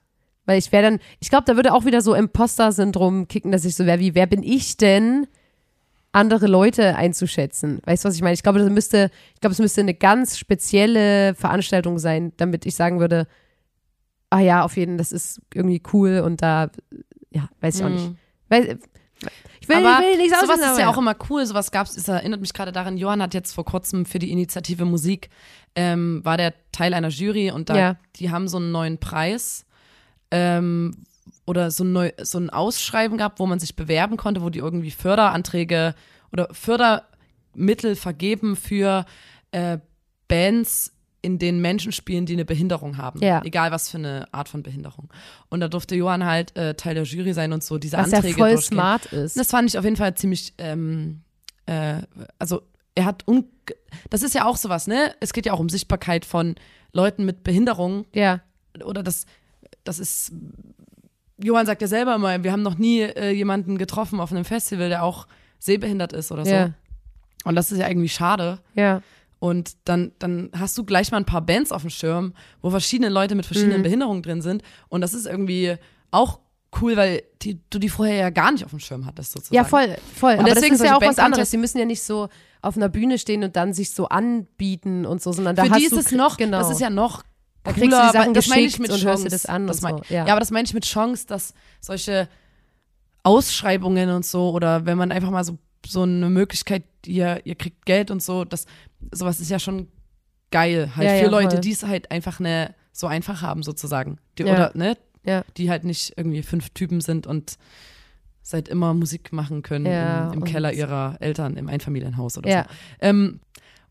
[0.46, 3.76] Weil ich wäre dann, ich glaube, da würde auch wieder so Imposter-Syndrom kicken, dass ich
[3.76, 5.28] so wäre wie, wer bin ich denn,
[6.12, 7.80] andere Leute einzuschätzen?
[7.86, 8.34] Weißt du, was ich meine?
[8.34, 12.76] Ich glaube, das müsste, ich glaube, es müsste eine ganz spezielle Veranstaltung sein, damit ich
[12.76, 13.28] sagen würde,
[14.30, 16.70] ah ja, auf jeden Fall, das ist irgendwie cool und da,
[17.30, 18.10] ja, weiß ich auch nicht.
[18.10, 18.18] Mhm.
[18.50, 18.80] Weil,
[19.62, 21.46] ich will, aber ich will nichts sowas ist ja auch immer cool.
[21.46, 21.96] Sowas gab's.
[21.96, 22.98] Es erinnert mich gerade daran.
[22.98, 25.30] Johann hat jetzt vor kurzem für die Initiative Musik
[25.76, 27.96] ähm, war der Teil einer Jury und da Ja.
[28.18, 29.66] die haben so einen neuen Preis
[30.32, 31.06] ähm,
[31.46, 34.60] oder so ein, neu, so ein Ausschreiben gehabt, wo man sich bewerben konnte, wo die
[34.60, 35.96] irgendwie Förderanträge
[36.34, 39.06] oder Fördermittel vergeben für
[39.52, 39.78] äh,
[40.28, 43.22] Bands, in denen Menschen spielen, die eine Behinderung haben.
[43.22, 43.42] Ja.
[43.44, 45.10] Egal was für eine Art von Behinderung.
[45.50, 48.18] Und da durfte Johann halt äh, Teil der Jury sein und so diese was ja
[48.18, 48.78] Anträge voll durchgehen.
[48.78, 49.38] smart ist.
[49.38, 51.22] Das fand ich auf jeden Fall ziemlich, ähm,
[51.68, 52.02] äh,
[52.40, 52.64] also
[52.96, 53.46] er hat, un
[54.10, 55.14] das ist ja auch sowas, ne?
[55.20, 56.56] Es geht ja auch um Sichtbarkeit von
[56.94, 58.42] Leuten mit Behinderung ja,
[58.84, 59.26] oder das,
[59.84, 60.32] das ist,
[61.38, 64.90] Johann sagt ja selber mal, wir haben noch nie äh, jemanden getroffen auf einem Festival,
[64.90, 65.28] der auch
[65.60, 66.52] sehbehindert ist oder so.
[66.52, 66.72] ja,
[67.46, 68.60] Und das ist ja irgendwie schade.
[68.74, 69.02] ja,
[69.42, 73.10] Und dann, dann hast du gleich mal ein paar Bands auf dem Schirm, wo verschiedene
[73.10, 73.84] Leute mit verschiedenen Mhm.
[73.84, 74.62] Behinderungen drin sind.
[74.88, 75.78] Und das ist irgendwie
[76.12, 76.40] auch
[76.80, 79.56] cool, weil die, du die vorher ja gar nicht auf dem Schirm hattest, sozusagen.
[79.56, 80.34] ja, voll, voll.
[80.34, 81.50] Und Aber deswegen das ist ja auch was anderes.
[81.50, 82.30] Die müssen ja nicht so
[82.62, 85.80] auf einer Bühne stehen und dann sich so anbieten und so, sondern da Für hast
[85.80, 86.60] die ist du, es noch, genau.
[86.60, 87.24] das ist ja noch
[87.64, 89.24] Da cooler, kriegst du die Sachen das meine ich mit und hörst Chance.
[89.24, 90.26] dir das an und mein, so, ja.
[90.28, 92.30] aber das meine ich mit Chance, dass solche
[93.24, 97.86] Ausschreibungen und so oder wenn man einfach mal so, so eine Möglichkeit, ihr, ihr kriegt
[97.86, 98.66] Geld und so, das,
[99.12, 99.88] sowas ist ja schon
[100.52, 104.18] geil halt Ja, für ja, Leute, die es halt einfach ne, so einfach haben sozusagen.
[104.38, 104.54] Die, Ja.
[104.54, 105.44] Oder, ne, ja.
[105.58, 107.58] die halt nicht irgendwie fünf Typen sind und
[108.44, 112.70] seit immer Musik machen können im, im Keller ihrer Eltern im Einfamilienhaus oder so.
[113.00, 113.40] Ähm,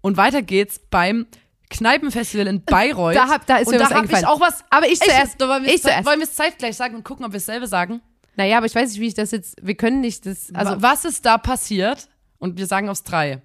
[0.00, 1.26] und weiter geht's beim
[1.70, 3.14] Kneipenfestival in Bayreuth.
[3.16, 4.24] Da hab- da ist und mir da was hab ich eingefallen.
[4.26, 4.64] auch was.
[4.70, 5.40] Aber ich zuerst.
[5.40, 7.66] da wollen wir Ich es wollen wir es zeitgleich sagen und gucken, ob wir dasselbe
[7.68, 8.00] sagen.
[8.40, 11.05] Naja, aber ich weiß nicht, wie ich das jetzt, wir können nicht das, also, was
[11.05, 12.09] ist da passiert?
[12.38, 13.42] Und wir sagen aufs drei.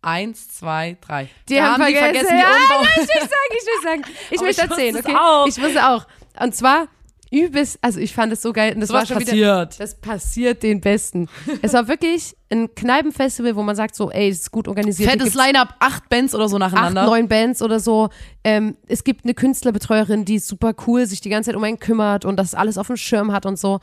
[0.00, 1.28] Eins, zwei, drei.
[1.50, 2.26] Die da haben die vergessen.
[2.26, 2.82] vergessen, die Ja, Umbau.
[2.82, 4.02] ich will sagen, ich will sagen.
[4.30, 5.14] Ich möchte ich erzählen, okay?
[5.14, 5.46] auch.
[5.46, 6.06] Ich wusste auch.
[6.42, 6.88] Und zwar
[7.30, 8.74] übelst, also ich fand es so geil.
[8.74, 9.80] Und das So war schon wieder, passiert.
[9.80, 11.28] das passiert den Besten.
[11.62, 15.10] es war wirklich ein Kneipenfestival, wo man sagt so, ey, es ist gut organisiert.
[15.10, 17.06] Fettes Line-Up, acht Bands oder so acht, nacheinander.
[17.06, 18.08] neun Bands oder so.
[18.42, 21.78] Ähm, es gibt eine Künstlerbetreuerin, die ist super cool, sich die ganze Zeit um einen
[21.78, 23.80] kümmert und das alles auf dem Schirm hat und so.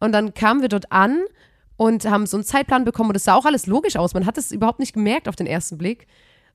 [0.00, 1.20] Und dann kamen wir dort an
[1.76, 4.14] und haben so einen Zeitplan bekommen und es sah auch alles logisch aus.
[4.14, 6.06] Man hat es überhaupt nicht gemerkt auf den ersten Blick.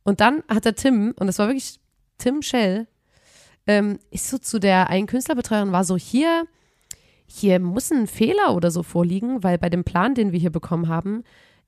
[0.04, 1.80] Und dann hat der Tim, und das war wirklich
[2.18, 2.88] Tim Shell,
[3.68, 6.48] ähm, ist so zu der einen Künstlerbetreuerin, war so, hier,
[7.26, 10.88] hier muss ein Fehler oder so vorliegen, weil bei dem Plan, den wir hier bekommen
[10.88, 11.24] haben,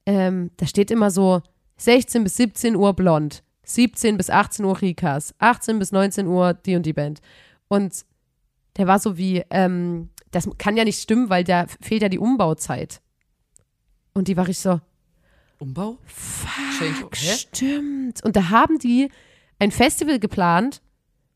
[0.05, 1.41] ähm, da steht immer so
[1.77, 6.75] 16 bis 17 Uhr blond, 17 bis 18 Uhr Rikas, 18 bis 19 Uhr die
[6.75, 7.21] und die Band.
[7.67, 8.05] Und
[8.77, 12.19] der war so wie, ähm, das kann ja nicht stimmen, weil da fehlt ja die
[12.19, 13.01] Umbauzeit.
[14.13, 14.79] Und die war ich so,
[15.59, 15.97] Umbau?
[16.77, 17.07] Change.
[17.13, 17.33] Hä?
[17.35, 18.23] Stimmt.
[18.23, 19.09] Und da haben die
[19.59, 20.81] ein Festival geplant,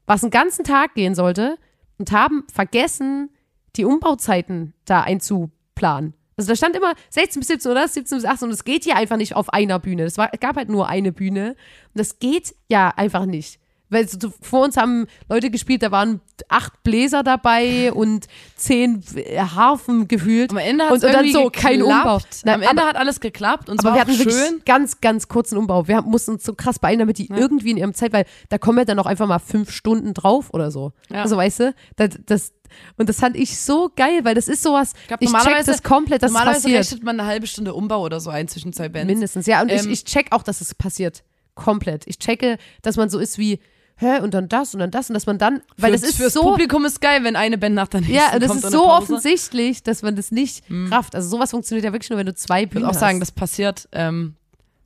[0.10, 1.60] was einen ganzen Tag gehen sollte
[2.00, 3.30] und haben vergessen,
[3.76, 6.15] die Umbauzeiten da einzuplanen.
[6.36, 8.95] Also da stand immer 16 bis 17 oder 17 bis 18 und es geht ja
[8.95, 10.06] einfach nicht auf einer Bühne.
[10.06, 13.59] Es gab halt nur eine Bühne und das geht ja einfach nicht.
[13.91, 19.39] Weil so, vor uns haben Leute gespielt, da waren acht Bläser dabei und zehn äh,
[19.39, 20.52] Harfen gefühlt.
[20.52, 22.06] Am Ende hat und, und dann so kein geklappt.
[22.06, 22.19] Umbau.
[22.45, 24.62] Na, Am Ende hat alles geklappt und aber wir hatten wirklich schön.
[24.65, 25.88] ganz, ganz kurzen Umbau.
[25.88, 28.58] Wir haben- mussten uns so krass beeilen, damit die irgendwie in ihrem Zeit, weil da
[28.60, 30.93] kommen ja dann auch einfach mal fünf Stunden drauf oder so.
[31.10, 31.23] Ja.
[31.23, 32.54] Also weißt du, das, das,
[32.97, 35.82] und das fand ich so geil, weil das ist sowas, ich, glaub, check normalerweise- das
[35.84, 36.80] komplett, dass Normalerweise passiert.
[36.86, 39.08] rechnet man eine halbe Stunde Umbau oder so ein zwischen zwei Bands.
[39.08, 39.62] Mindestens, ja.
[39.63, 41.23] Und Ähm, ich, ich check auch, dass es passiert.
[41.56, 42.08] Komplett.
[42.08, 43.60] Ich checke, dass man so ist wie,
[44.00, 46.18] hä, und dann das und dann das und dass man dann, weil Für- das ist
[46.18, 46.42] fürs so.
[46.42, 50.02] Publikum ist geil, wenn eine Band nach der nächsten Ja, das ist so offensichtlich, dass
[50.02, 51.16] man das nicht rafft.
[51.16, 53.30] Also sowas funktioniert ja wirklich nur, wenn du zwei Ich Bühnen würde auch sagen, hast.
[53.30, 54.36] das passiert, ähm,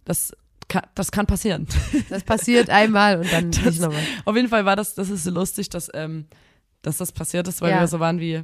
[0.06, 0.34] das
[0.68, 1.68] kann, das kann passieren.
[2.10, 4.02] Das passiert einmal und dann nicht nochmal.
[4.26, 6.26] Auf jeden Fall war das, das ist so lustig, dass, ähm,
[6.82, 7.80] dass das passiert ist, weil Ja.
[7.80, 8.44] wir so waren wie,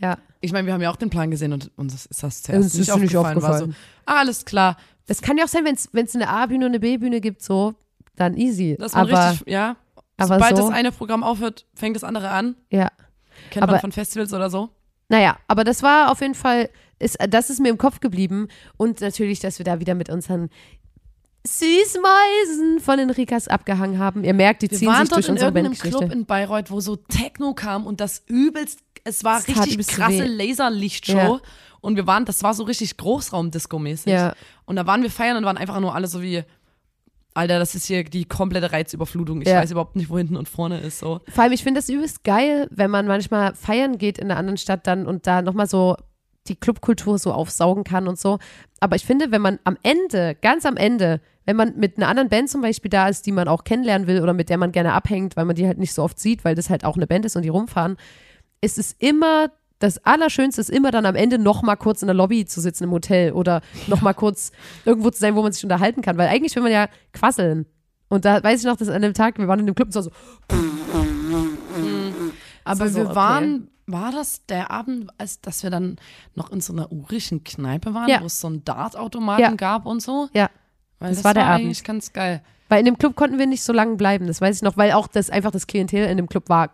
[0.00, 0.18] Ja.
[0.40, 2.66] ich meine, wir haben ja auch den Plan gesehen und uns ist das Uns zuerst
[2.66, 3.42] ist nicht nicht aufgefallen.
[3.42, 3.76] War so, aufgefallen.
[4.06, 4.76] ah, alles klar,
[5.06, 7.74] Das kann ja auch sein, wenn es eine A-Bühne und eine B-Bühne gibt, so,
[8.16, 8.76] dann easy.
[8.78, 9.76] dass man aber, richtig, ja,
[10.16, 12.56] aber sobald so, das eine Programm aufhört, fängt das andere an.
[12.70, 12.90] ja.
[13.50, 14.70] Kennt Aber- man von Festivals oder so.
[15.08, 18.48] Naja, aber das war auf jeden Fall, ist, das ist mir im Kopf geblieben.
[18.76, 20.48] Und natürlich, dass wir da wieder mit unseren
[21.46, 24.24] Süßmäusen von den Rikas abgehangen haben.
[24.24, 26.18] Ihr merkt, die Wir ziehen waren sich dort durch in unsere irgendeinem Club Bandgeschichte.
[26.18, 30.26] in Bayreuth, wo so Techno kam und das übelst, es war Das richtig krasse weh.
[30.48, 31.16] Laserlichtshow.
[31.16, 31.40] Ja.
[31.80, 34.08] Und wir waren, das war so richtig Großraumdisco-mäßig.
[34.10, 34.34] Ja.
[34.64, 36.42] Und da waren wir feiern und waren einfach nur alle so wie,
[37.34, 39.42] Alter, das ist hier die komplette Reizüberflutung.
[39.42, 39.60] Ich Ja.
[39.60, 41.00] weiß überhaupt nicht, wo hinten und vorne ist.
[41.00, 41.20] So.
[41.28, 44.56] Vor allem, ich finde das übelst geil, wenn man manchmal feiern geht in einer anderen
[44.56, 45.96] Stadt dann und da nochmal so
[46.46, 48.38] die Clubkultur so aufsaugen kann und so.
[48.78, 52.28] Aber ich finde, wenn man am Ende, ganz am Ende, wenn man mit einer anderen
[52.28, 54.92] Band zum Beispiel da ist, die man auch kennenlernen will oder mit der man gerne
[54.92, 57.24] abhängt, weil man die halt nicht so oft sieht, weil das halt auch eine Band
[57.24, 57.96] ist und die rumfahren,
[58.60, 62.14] ist es immer das Allerschönste ist immer dann am Ende noch mal kurz in der
[62.14, 64.52] Lobby zu sitzen im Hotel oder noch mal kurz
[64.84, 67.66] irgendwo zu sein, wo man sich unterhalten kann, weil eigentlich will man ja quasseln.
[68.08, 69.92] Und da weiß ich noch, dass an dem Tag, wir waren in dem Club und
[69.92, 70.10] so,
[72.64, 73.14] Aber so, wir okay.
[73.16, 75.96] waren, war das der Abend, als dass wir dann
[76.34, 78.20] noch in so einer urischen Kneipe waren, Ja.
[78.22, 79.50] wo es so einen Dartautomaten Ja.
[79.54, 80.28] gab und so?
[80.32, 80.48] ja,
[80.98, 81.64] Weil Das das, war der Abend.
[81.66, 82.42] eigentlich ganz geil.
[82.68, 84.92] Weil in dem Club konnten wir nicht so lange bleiben, das weiß ich noch, weil
[84.92, 86.70] auch das einfach das Klientel in dem Club war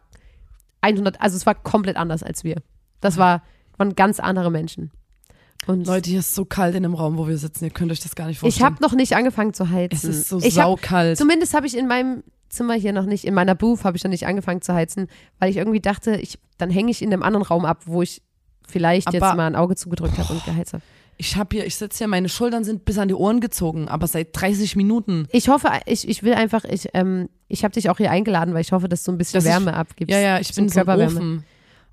[0.82, 2.56] 100, also es war komplett anders als wir.
[3.00, 3.42] Das war,
[3.76, 4.90] waren ganz andere Menschen.
[5.66, 7.64] Und Leute, hier ist so kalt in dem Raum, wo wir sitzen.
[7.64, 8.66] Ihr könnt euch das gar nicht ich vorstellen.
[8.66, 9.94] habe noch nicht angefangen zu heizen.
[9.96, 11.18] es ist so ich hab, saukalt.
[11.18, 14.10] Zumindest habe ich in meinem Zimmer hier noch nicht, in meiner Booth habe ich noch
[14.10, 15.06] nicht angefangen zu heizen,
[15.38, 18.22] weil ich irgendwie dachte, ich, dann hänge ich in einem anderen Raum ab, wo ich
[18.66, 20.82] vielleicht jetzt Aber- mal ein Auge zugedrückt habe und geheizt habe.
[21.18, 24.06] Ich habe hier, ich sitze hier, meine Schultern sind bis an die Ohren gezogen, aber
[24.06, 25.26] seit 30 Minuten.
[25.30, 28.62] Ich hoffe, ich, ich will einfach, ich, ähm, ich habe dich auch hier eingeladen, weil
[28.62, 30.10] ich hoffe, dass du ein bisschen Dass ich- Wärme abgibst.
[30.10, 31.16] Ja, ja, ich bin so Körperwärme.
[31.16, 31.44] Ofen.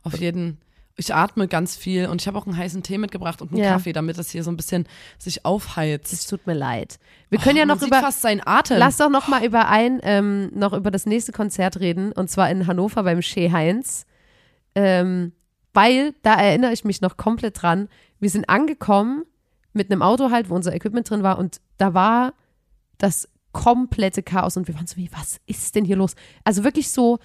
[0.03, 0.59] Auf jeden.
[0.99, 3.73] Ich atme ganz viel und ich habe auch einen heißen Tee mitgebracht und einen Ja.
[3.73, 4.87] Kaffee, damit das hier so ein bisschen
[5.19, 6.11] sich aufheizt.
[6.11, 6.97] Es tut mir leid.
[7.29, 8.79] Wir können ja Oh, man noch über, fast seinen Atem.
[8.79, 12.49] lass doch noch mal über ein, ähm, noch über das nächste Konzert reden und zwar
[12.49, 14.05] in Hannover beim Shea Heinz.
[14.75, 15.33] Ähm,
[15.73, 19.23] weil, da erinnere ich mich noch komplett dran, wir sind angekommen
[19.73, 22.33] mit einem Auto halt, wo unser Equipment drin war und da war
[22.97, 26.15] das komplette Chaos und wir waren so wie, was ist denn hier los?
[26.43, 27.19] Also wirklich so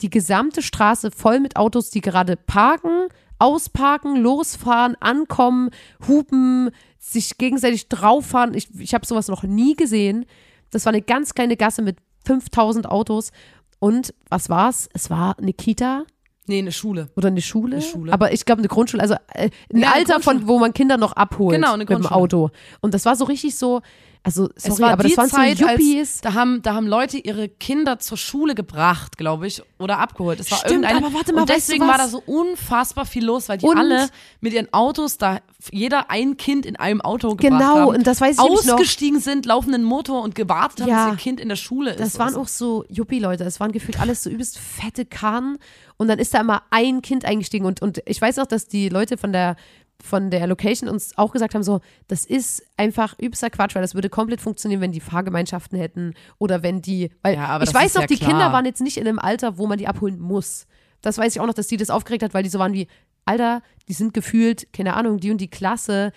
[0.00, 5.70] die gesamte Straße voll mit Autos, die gerade parken, ausparken, losfahren, ankommen,
[6.06, 8.54] hupen, sich gegenseitig drauffahren.
[8.54, 10.26] Ich, ich habe sowas noch nie gesehen.
[10.70, 13.30] Das war eine ganz kleine Gasse mit 5000 Autos.
[13.78, 14.88] Und was war's?
[14.92, 16.04] Es war eine Kita
[16.46, 17.10] nee, eine Schule.
[17.16, 17.76] oder eine Schule.
[17.76, 18.12] Eine Schule.
[18.12, 19.02] Aber ich glaube eine Grundschule.
[19.02, 22.06] Also äh, ein Ja, Alter, von wo man Kinder noch abholt Genau, eine mit dem.
[22.06, 22.50] Auto.
[22.80, 23.82] Und das war so richtig so,
[24.26, 26.86] also sorry, es war aber die das waren Zeit, so als, da haben, da haben
[26.86, 30.40] Leute ihre Kinder zur Schule gebracht, glaube ich, oder abgeholt.
[30.40, 33.24] Es war Stimmt, aber warte mal, und weißt du deswegen war da so unfassbar viel
[33.24, 34.08] los, weil die Und- alle
[34.40, 38.20] mit ihren Autos da, jeder ein Kind in einem Auto gebracht Genau, haben, und das
[38.20, 38.74] weiß ich nämlich noch.
[38.74, 41.04] ausgestiegen sind, laufenden Motor und gewartet haben, Ja.
[41.06, 42.00] dass ihr Kind in der Schule ist.
[42.00, 43.44] Das waren Also, auch so Yuppie-Leute.
[43.44, 45.58] Es waren gefühlt alles so übelst fette Karren.
[45.96, 47.66] Und dann ist da immer ein Kind eingestiegen.
[47.66, 49.54] Und, und ich weiß auch, dass die Leute von der,
[50.02, 53.94] von der Location uns auch gesagt haben, so, das ist einfach übster Quatsch, weil das
[53.94, 57.94] würde komplett funktionieren, wenn die Fahrgemeinschaften hätten oder wenn die, weil Ja, ich das weiß
[57.94, 58.30] noch, ja die klar.
[58.30, 60.66] Kinder waren jetzt nicht in einem Alter, wo man die abholen muss.
[61.00, 62.86] Das weiß ich auch noch, dass die das aufgeregt hat, weil die so waren wie,
[63.24, 66.12] Alter, die sind gefühlt, keine Ahnung, die und die Klasse,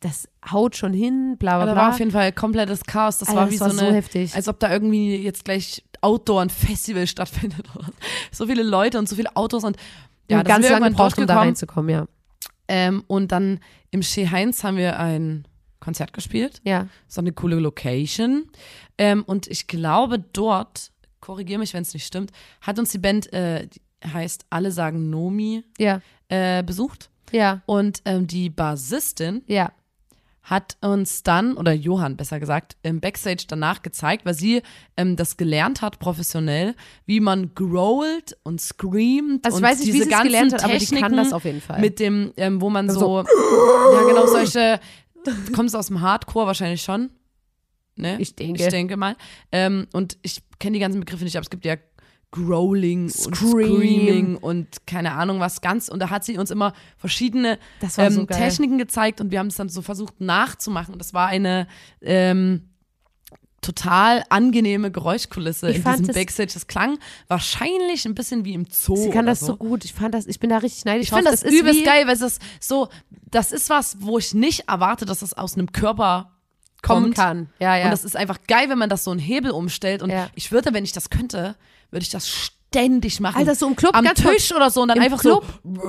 [0.00, 1.82] das haut schon hin, bla bla da bla.
[1.82, 3.18] war auf jeden Fall komplettes Chaos.
[3.18, 4.34] Das Alter, war das wie war so so eine, heftig.
[4.34, 7.66] als ob da irgendwie jetzt gleich Outdoor ein Festival stattfindet.
[8.30, 9.76] So viele Leute und so viele Autos und
[10.30, 12.06] ja, da ganz lange gebraucht, um da reinzukommen, ja.
[12.68, 15.46] Ähm, und dann im Chez Heinz haben wir ein
[15.80, 16.60] Konzert gespielt.
[16.64, 16.88] Ja.
[17.08, 18.46] So eine coole Location.
[18.96, 23.32] Ähm, und ich glaube, dort, korrigiere mich, wenn es nicht stimmt, hat uns die Band,
[23.32, 27.10] äh, die heißt Alle sagen Nomi, Ja, äh, besucht.
[27.32, 29.72] ja, Und ähm, die Bassistin ja.
[30.44, 34.62] Hat uns dann, oder Johann besser gesagt, im Backstage danach gezeigt, weil sie
[34.96, 36.74] ähm, das gelernt hat, professionell,
[37.06, 40.26] wie man growlt und screamt Also ich und weiß nicht, wie diese sie es ganzen
[40.28, 41.80] gelernt hat, aber die Techniken kann das auf jeden Fall.
[41.80, 43.24] Mit dem, ähm, wo man Also so,
[43.94, 44.80] ja genau, solche,
[45.54, 47.08] kommst aus dem Hardcore wahrscheinlich schon?
[47.96, 48.16] Ne?
[48.18, 48.62] Ich denke.
[48.62, 49.16] Ich denke mal.
[49.50, 51.76] Ähm, und ich kenne die ganzen Begriffe nicht, aber es gibt ja
[52.34, 53.76] Growling und Scream.
[53.76, 55.88] Screaming und keine Ahnung was ganz.
[55.88, 58.38] Und da hat sie uns immer verschiedene Das so ähm, geil.
[58.38, 60.94] Techniken gezeigt und wir haben es dann so versucht nachzumachen.
[60.94, 61.68] Und das war eine
[62.02, 62.70] ähm,
[63.60, 66.50] total angenehme Geräuschkulisse Ich in diesem das- Backstage.
[66.54, 68.96] Das klang wahrscheinlich ein bisschen wie im Zoo.
[68.96, 69.46] Sie kann das so.
[69.46, 69.84] so gut.
[69.84, 72.14] Ich fand das, ich bin da richtig neidisch Ich finde das, ist übelst geil, weil
[72.14, 72.88] es ist so,
[73.30, 76.32] das ist was, wo ich nicht erwarte, dass es aus einem Körper
[76.82, 77.16] kommen kommt.
[77.16, 77.48] kann.
[77.60, 77.84] Ja, ja.
[77.86, 80.02] Und das ist einfach geil, wenn man das so einen Hebel umstellt.
[80.02, 80.28] Und Ja.
[80.34, 81.56] ich würde, wenn ich das könnte,
[81.90, 83.38] würde ich das ständig machen.
[83.38, 85.80] Alter, so im Club, Am Tisch oder so und dann im einfach Club, so.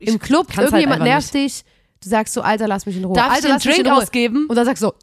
[0.00, 1.64] Im Club, halt irgendjemand einfach nervt dich.
[2.02, 3.14] Du sagst so, Alter, lass mich in Ruhe.
[3.14, 4.46] Darf ich Alter, den lass mich Drink ausgeben?
[4.48, 4.94] Und dann sagst du so,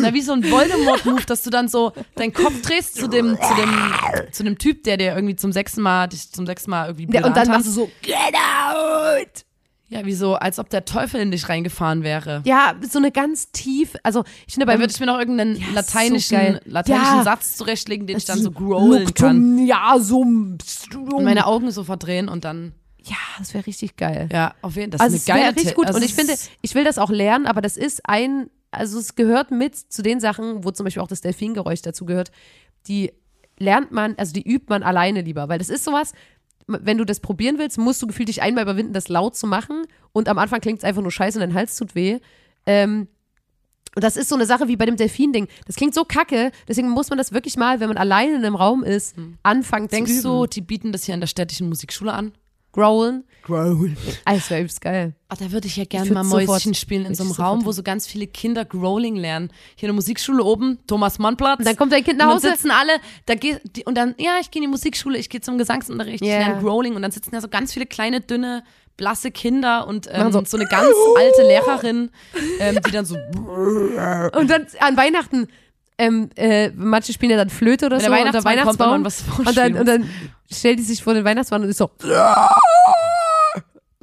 [0.00, 3.54] Na, wie so ein Voldemort-Move, dass du dann so deinen Kopf drehst zu dem, zu
[3.54, 3.92] dem,
[4.32, 7.24] zu dem Typ, der dir irgendwie zum sechsten Mal, dich zum sechsten Mal irgendwie ja,
[7.24, 9.44] und dann belahrt machst du so, get out!
[9.92, 12.42] Ja, wie so, als ob der Teufel in dich reingefahren wäre.
[12.44, 15.66] Ja, so eine ganz tief, also ich finde beim würde ich mir noch irgendeinen Ja,
[15.68, 16.60] so lateinischen, geil.
[16.64, 17.22] lateinischen Ja.
[17.24, 19.66] Satz zurechtlegen, den ich dann so growlen kann.
[19.66, 20.20] Ja, so.
[20.20, 20.58] Und
[21.24, 22.72] meine Augen so verdrehen und dann,
[23.04, 24.28] Ja, das wäre richtig geil.
[24.32, 24.98] ja, auf jeden Fall.
[24.98, 25.86] Das Also ist es eine wäre geile richtig gut.
[25.86, 28.98] also und ich es finde, ich will das auch lernen, aber das ist ein, also
[28.98, 32.30] es gehört mit zu den Sachen, wo zum Beispiel auch das Delfingeräusch dazu gehört,
[32.88, 33.12] die
[33.58, 36.12] lernt man, also die übt man alleine lieber, weil das ist sowas,
[36.66, 39.84] wenn du das probieren willst, musst du gefühlt dich einmal überwinden, das laut zu machen
[40.12, 42.18] und am Anfang klingt es einfach nur scheiße und dein Hals tut weh.
[42.66, 43.08] Ähm,
[43.94, 45.48] Und das ist so eine Sache wie bei dem Delfin-Ding.
[45.66, 48.54] Das klingt so kacke, deswegen muss man das wirklich mal, wenn man alleine in einem
[48.54, 50.40] Raum ist, anfangen Denkst zu üben.
[50.40, 52.32] du, die bieten das hier an der städtischen Musikschule an?
[52.72, 53.24] Growlen.
[53.44, 53.96] Growlen.
[54.24, 55.14] Ah, das wäre übelst geil.
[55.28, 57.48] Ach, da würde ich ja gerne Ich mal Mäuschen spielen in so einem ich sofort
[57.50, 59.50] Raum, wo so ganz viele Kinder Growling lernen.
[59.74, 61.58] Hier in der Musikschule oben, Thomas Mann-Platz.
[61.58, 62.50] Und dann kommt dein Kind Und nach dann Hause.
[62.50, 62.92] sitzen alle,
[63.26, 66.22] da geht, die, und dann, ja, ich gehe in die Musikschule, ich gehe zum Gesangsunterricht,
[66.22, 66.38] ich Ja.
[66.38, 68.62] lerne Growling und dann sitzen da so ganz viele kleine, dünne,
[68.96, 70.44] blasse Kinder und ähm, so.
[70.44, 70.86] so- eine ganz
[71.18, 72.10] alte Lehrerin,
[72.60, 75.48] ähm, die dann so, Und dann an Weihnachten,
[75.98, 79.04] ähm, äh, manche spielen ja dann Flöte oder Wenn so der Weihnachtsmann kommt, wenn Weihnachtsbaum.
[79.04, 80.08] was und, dann, und dann
[80.50, 81.90] stellt die sich vor den Weihnachtsmann und ist so.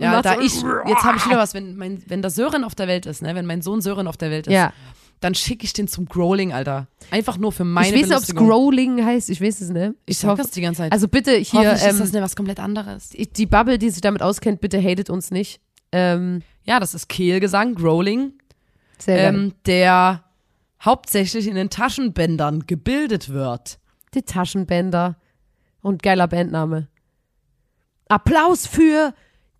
[0.01, 0.53] ja, da so- ich,
[0.87, 3.35] jetzt habe ich wieder was, wenn mein, wenn der Sören auf der Welt ist, ne,
[3.35, 4.73] wenn mein Sohn Sören auf der Welt ist, Ja.
[5.19, 6.87] dann schicke ich den zum Growling, Alter.
[7.11, 8.35] Einfach nur für meine ich weiß nicht, ob es.
[8.35, 9.29] Growling heißt.
[9.29, 9.91] Ich weiß es nicht.
[10.05, 10.41] Ich Ich sag hoffe.
[10.43, 10.91] das die ganze Zeit.
[10.91, 13.09] Also bitte hier, Hoffentlich ist ähm, das nicht was komplett anderes.
[13.09, 15.59] die Bubble, die sich damit auskennt, bitte hatet uns nicht.
[15.91, 18.33] Ähm, Ja, das ist Kehlgesang, Growling,
[18.99, 20.23] sehr ähm, der
[20.83, 23.79] hauptsächlich in den Taschenbändern gebildet wird.
[24.13, 25.17] Die Taschenbänder.
[25.81, 26.87] Und geiler Bandname.
[28.07, 29.13] Applaus für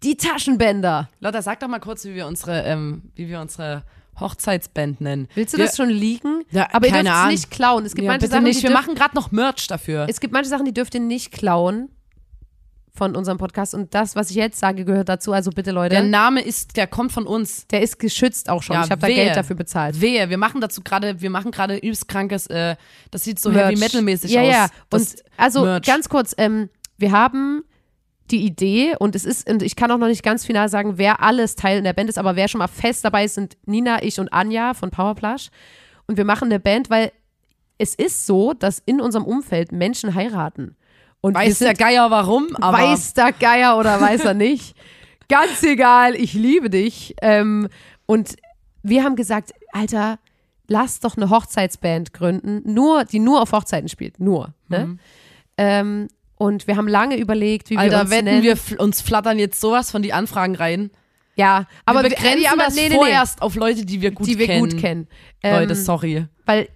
[0.03, 1.09] die Taschenbänder.
[1.19, 3.83] Lotta, sag doch mal kurz, wie wir unsere, ähm, wie wir unsere
[4.19, 5.27] Hochzeitsband nennen.
[5.35, 6.43] Willst du wir, das schon liegen?
[6.51, 7.85] Ja, Aber ihr dürft es nicht klauen.
[7.85, 8.59] Es gibt Ja, manche Sachen, nicht.
[8.59, 10.07] die Wir machen gerade noch Merch dafür.
[10.09, 11.89] Es gibt manche Sachen, die dürft ihr nicht klauen
[12.93, 13.73] von unserem Podcast.
[13.73, 15.31] Und das, was ich jetzt sage, gehört dazu.
[15.31, 15.95] Also bitte, Leute.
[15.95, 17.65] der Name ist, der kommt von uns.
[17.67, 18.73] Der ist geschützt auch schon.
[18.75, 19.07] Ja, ich habe da.
[19.07, 20.01] Geld dafür bezahlt.
[20.01, 22.75] Wehe, wir machen dazu gerade, wir machen gerade übelst krankes, äh,
[23.11, 23.69] das sieht so Merch.
[23.71, 24.47] heavy metal mäßig ja, aus.
[24.51, 25.85] Ja, Das Und also Merch.
[25.85, 27.63] ganz kurz, ähm, wir haben
[28.31, 31.21] die Idee und es ist, und ich kann auch noch nicht ganz final sagen, wer
[31.21, 34.03] alles Teil in der Band ist, aber wer schon mal fest dabei ist, sind Nina,
[34.03, 35.49] ich und Anja von Powerplush.
[36.07, 37.11] Und wir machen eine Band, weil
[37.77, 40.75] es ist so, dass in unserem Umfeld Menschen heiraten.
[41.21, 44.75] Und weiß der Geier warum, aber weiß der Geier oder weiß er nicht.
[45.27, 47.15] Ganz egal, ich liebe dich.
[47.21, 47.67] Ähm,
[48.05, 48.35] und
[48.83, 50.19] wir haben gesagt, Alter,
[50.67, 54.19] lass doch eine Hochzeitsband gründen, nur, die nur auf Hochzeiten spielt.
[54.19, 54.53] Nur.
[54.67, 54.97] Ne?
[55.57, 56.07] Ähm,
[56.39, 58.43] und wir haben lange überlegt, wie wir Alter, uns wetten nennen.
[58.43, 60.89] wir uns flattern jetzt sowas von die Anfragen rein.
[61.35, 64.25] ja, aber wir begrenzen aber das nee, nee, nee, vorerst auf Leute, die wir gut
[64.25, 64.69] die wir kennen.
[64.69, 65.07] gut kennen.
[65.43, 66.25] Leute, Ähm, sorry.
[66.45, 66.69] Weil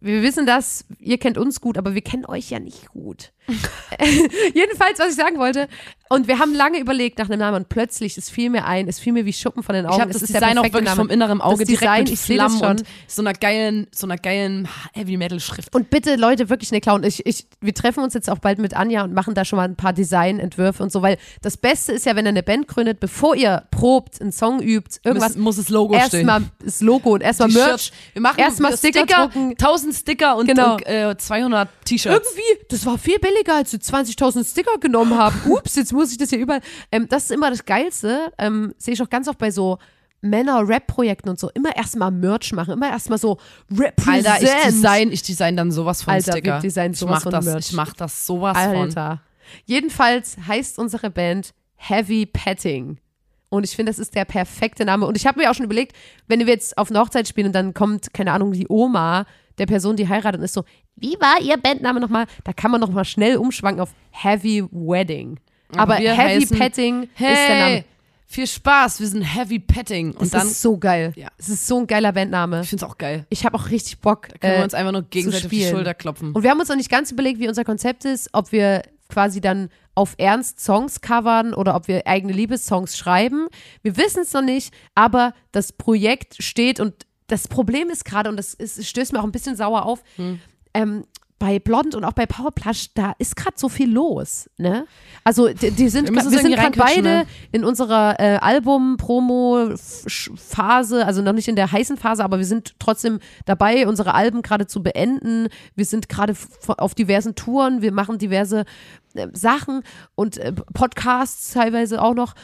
[0.00, 3.32] wir wissen das, ihr kennt uns gut, aber wir kennen euch ja nicht gut.
[4.54, 5.68] Jedenfalls, was ich sagen wollte.
[6.10, 8.98] Und wir haben lange überlegt nach einem Namen und plötzlich, es fiel mir ein, es
[8.98, 9.96] fiel mir wie Schuppen von den Augen.
[9.96, 10.96] Ich habe es das ist der Design auch wirklich Name.
[10.96, 12.68] vom inneren Auge Das direkt Design, mit ich schon.
[12.70, 15.74] und so einer geilen, so einer geilen Heavy Metal Schrift.
[15.74, 17.04] Und bitte, Leute, wirklich nicht klauen.
[17.04, 19.64] Ich, ich, wir treffen uns jetzt auch bald mit Anja und machen da schon mal
[19.68, 23.00] ein paar Designentwürfe und so, weil das Beste ist ja, wenn ihr eine Band gründet,
[23.00, 26.26] bevor ihr probt, einen Song übt, irgendwas, muss, muss das Logo stehen.
[26.26, 27.92] erstmal das Logo und erstmal Merch.
[28.14, 29.50] Wir machen erstmal Sticker drucken.
[29.50, 30.76] 1000 Sticker und, Genau.
[30.76, 32.16] und äh, 200 T-Shirts.
[32.34, 35.40] Irgendwie, das war viel billiger, als wir 20.000 Sticker genommen haben.
[35.46, 36.60] Ups, jetzt muss ich das hier überall.
[36.90, 38.32] Ähm, das ist immer das Geilste.
[38.38, 39.78] Ähm, Sehe ich auch ganz oft bei so
[40.20, 41.50] Männer-Rap-Projekten und so.
[41.54, 43.38] Immer erstmal Merch machen, immer erstmal so
[43.70, 44.26] Represent.
[44.26, 46.54] Alter, ich design, ich design dann sowas von Alter, Sticker.
[46.54, 47.66] wir designen ich sowas mach von das, Merch.
[47.68, 48.76] Ich mach das sowas von.
[48.76, 49.22] Alter.
[49.64, 52.98] Jedenfalls heißt unsere Band Heavy Petting.
[53.50, 55.06] Und ich finde, das ist der perfekte Name.
[55.06, 57.52] Und ich habe mir auch schon überlegt, wenn wir jetzt auf eine Hochzeit spielen und
[57.54, 59.24] dann kommt, keine Ahnung, die Oma
[59.58, 60.64] der Person, die heiratet ist so,
[60.96, 62.26] wie war ihr Bandname nochmal?
[62.44, 65.38] Da kann man nochmal schnell umschwanken auf Heavy Wedding.
[65.76, 67.84] Aber, wir Heavy heißen, Petting ist der Hey, Name.
[68.26, 70.12] viel Spaß, wir sind Heavy Petting.
[70.12, 71.12] Und Es dann, ist so geil.
[71.16, 71.28] Ja.
[71.36, 72.62] Es ist so ein geiler Bandname.
[72.62, 73.26] ich find's auch geil.
[73.28, 74.28] Ich habe auch richtig Bock.
[74.40, 75.64] Können äh, wir uns einfach nur gegenseitig auf die.
[75.68, 76.32] Schulter klopfen.
[76.32, 79.40] Und wir haben uns noch nicht ganz überlegt, wie unser Konzept ist, ob wir quasi
[79.40, 83.48] dann auf Ernst Songs covern oder ob wir eigene Liebessongs schreiben.
[83.82, 86.94] Wir wissen es noch nicht, aber das Projekt steht und
[87.28, 90.40] das Problem ist gerade, und das ist, stößt mir auch ein bisschen sauer auf, Hm.
[90.74, 91.04] ähm,
[91.40, 94.86] bei Blond und auch bei Powerplush, da ist gerade so viel los, ne?
[95.22, 97.26] Also die, die sind, Wir grad- wir sind gerade beide ne?
[97.52, 98.38] in unserer äh,
[99.58, 104.42] Album-Promo-Phase, also noch nicht in der heißen Phase, aber wir sind trotzdem dabei, unsere Alben
[104.42, 105.48] gerade zu beenden.
[105.74, 106.34] Wir sind gerade
[106.66, 108.64] auf diversen Touren, wir machen diverse
[109.14, 109.82] äh, Sachen
[110.14, 112.34] und äh, Podcasts teilweise auch noch.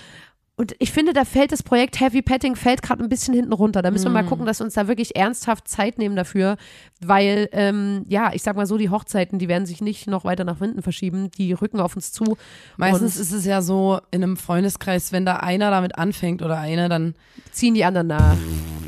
[0.57, 3.83] Und ich finde, da fällt das Projekt Heavy Petting fällt gerade ein bisschen hinten runter.
[3.83, 4.15] Da müssen wir Mhm.
[4.15, 6.57] mal gucken, dass wir uns da wirklich ernsthaft Zeit nehmen dafür,
[7.01, 10.45] weil, ähm, ja, ich sag mal so, die Hochzeiten, die werden sich nicht noch weiter
[10.45, 12.37] nach hinten verschieben, die rücken auf uns zu.
[12.77, 16.89] Meistens ist es ja so in einem Freundeskreis, wenn da einer damit anfängt oder eine,
[16.89, 17.17] dann
[17.51, 18.37] ziehen die anderen nach.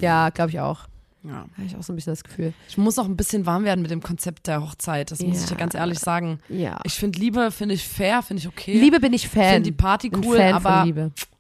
[0.00, 0.86] Ja, glaube ich auch.
[1.24, 1.46] ja.
[1.56, 2.52] Habe ich auch so ein bisschen das Gefühl.
[2.68, 5.10] Ich muss auch ein bisschen warm werden mit dem Konzept der Hochzeit.
[5.10, 5.56] Das muss ich dir Ja.
[5.58, 6.38] ganz ehrlich sagen.
[6.48, 6.78] Ja.
[6.84, 8.78] Ich finde Liebe, finde ich fair, finde ich okay.
[8.78, 9.54] Liebe bin ich ich Fan.
[9.54, 10.86] finde die Party cool, aber.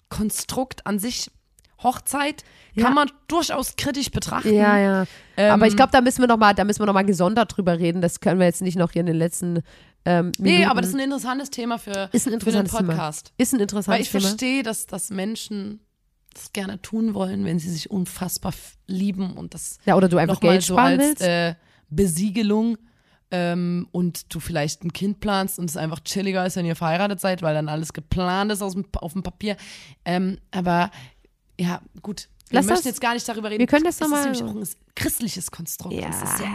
[0.08, 1.30] Konstrukt an sich,
[1.82, 2.42] Hochzeit,
[2.74, 2.84] Ja.
[2.84, 4.52] kann man durchaus kritisch betrachten.
[4.54, 5.04] Ja, ja.
[5.36, 7.56] Ähm, aber ich glaube, da müssen wir noch mal, da müssen wir noch mal gesondert
[7.56, 8.00] drüber reden.
[8.00, 9.62] Das können wir jetzt nicht noch hier in den letzten
[10.06, 10.42] ähm, Minuten.
[10.42, 12.92] Nee, aber das ist ein interessantes Thema für, Ist ein für den interessantes Thema.
[12.92, 13.32] Podcast.
[13.36, 14.20] ist ein Weil interessantes ich Thema.
[14.22, 15.80] verstehe, dass, dass Menschen
[16.32, 18.52] das gerne tun wollen, wenn sie sich unfassbar
[18.86, 21.22] lieben und das Ja, oder du einfach nochmal Geld so sparen als willst.
[21.22, 21.54] äh,
[21.90, 22.78] Besiegelung
[23.30, 27.20] ähm, und du vielleicht ein Kind planst und es einfach chilliger ist, wenn ihr verheiratet
[27.20, 29.56] seid, weil dann alles geplant ist dem, auf dem Papier.
[30.04, 30.90] Ähm, aber
[31.58, 32.28] ja, gut.
[32.48, 33.58] Wir Lass möchten das- jetzt gar nicht darüber reden.
[33.60, 35.94] wir können das es noch ist nämlich auch ein christliches Konstrukt.
[35.96, 36.06] ja.
[36.06, 36.46] Das ist ja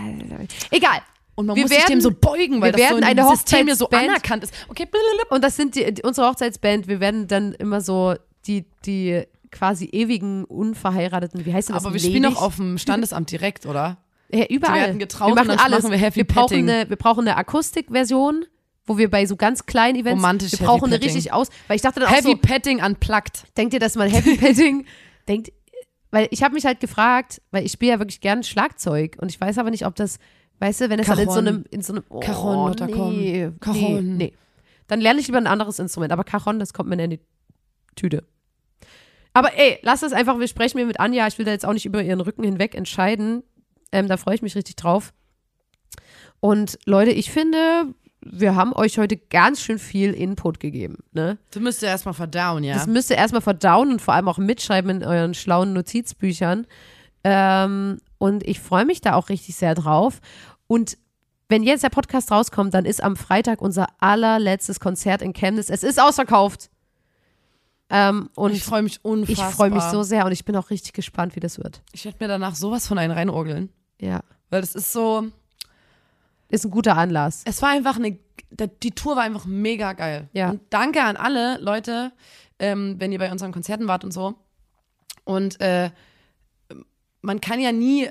[0.71, 0.99] Egal.
[1.35, 3.19] und man Wir muss sich dem werden- so beugen, weil wir das so werden im
[3.19, 4.53] eine System hier so anerkannt ist.
[4.69, 4.87] Okay.
[5.29, 6.87] Und das sind die, unsere Hochzeitsband.
[6.87, 8.15] Wir werden dann immer so
[8.47, 11.75] die, die quasi ewigen Unverheirateten, wie heißt das?
[11.75, 12.09] aber wir Ledig?
[12.15, 13.97] spielen doch auf dem Standesamt direkt, oder?
[14.33, 14.81] Ja, überall.
[14.81, 15.83] Werden getraut wir machen alles.
[15.83, 16.69] machen wir Heavy wir brauchen Petting.
[16.69, 18.45] eine, wir brauchen eine Akustikversion,
[18.85, 21.15] wo wir bei so ganz kleinen Events, Romantisch wir Heavy brauchen eine Petting.
[21.15, 23.45] richtig aus, weil ich dachte dann auch Heavy so, Petting unplugged.
[23.57, 24.85] denkt ihr, dass man Heavy Petting
[25.27, 25.51] denkt,
[26.11, 29.39] weil ich habe mich halt gefragt, weil ich spiele ja wirklich gern Schlagzeug und ich
[29.39, 30.19] weiß aber nicht, ob das,
[30.59, 33.51] weißt du, wenn es dann in so einem, in so einem, oh, Cajon, nee, nee,
[33.59, 34.17] Cajon.
[34.17, 34.33] nee.
[34.87, 37.19] Dann lerne ich lieber ein anderes Instrument, aber Cajon, das kommt mir in die
[37.95, 38.25] Tüte.
[39.33, 41.73] Aber ey, lass das einfach, wir sprechen mir mit Anja, ich will da jetzt auch
[41.73, 43.43] nicht über ihren Rücken hinweg entscheiden,
[43.91, 45.13] ähm, da freue ich mich richtig drauf.
[46.39, 51.37] Und Leute, ich finde, wir haben euch heute ganz schön viel Input gegeben, ne?
[51.51, 52.73] Du müsst ja erstmal verdauen, ja.
[52.75, 56.67] Das müsst ihr erstmal verdauen und vor allem auch mitschreiben in euren schlauen Notizbüchern.
[57.23, 60.19] Ähm, und ich freue mich da auch richtig sehr drauf.
[60.67, 60.97] Und
[61.49, 65.69] wenn jetzt der Podcast rauskommt, dann ist am Freitag unser allerletztes Konzert in Chemnitz.
[65.69, 66.69] Es ist ausverkauft.
[67.89, 69.51] Ähm, und ich ich, freue mich unfassbar.
[69.51, 71.81] freue mich so sehr und ich bin auch richtig gespannt, wie das wird.
[71.91, 73.69] Ich werde mir danach sowas von einen reinorgeln.
[74.01, 74.19] Ja.
[74.49, 75.27] Weil das ist so,
[76.49, 77.43] Ist ein guter Anlass.
[77.45, 78.17] es war einfach eine,
[78.83, 80.27] die Tour war einfach mega geil.
[80.33, 80.49] Ja.
[80.49, 82.11] Und danke an alle Leute,
[82.59, 84.35] ähm, wenn ihr bei unseren Konzerten wart und so.
[85.23, 85.89] Und äh,
[87.21, 88.09] man kann ja nie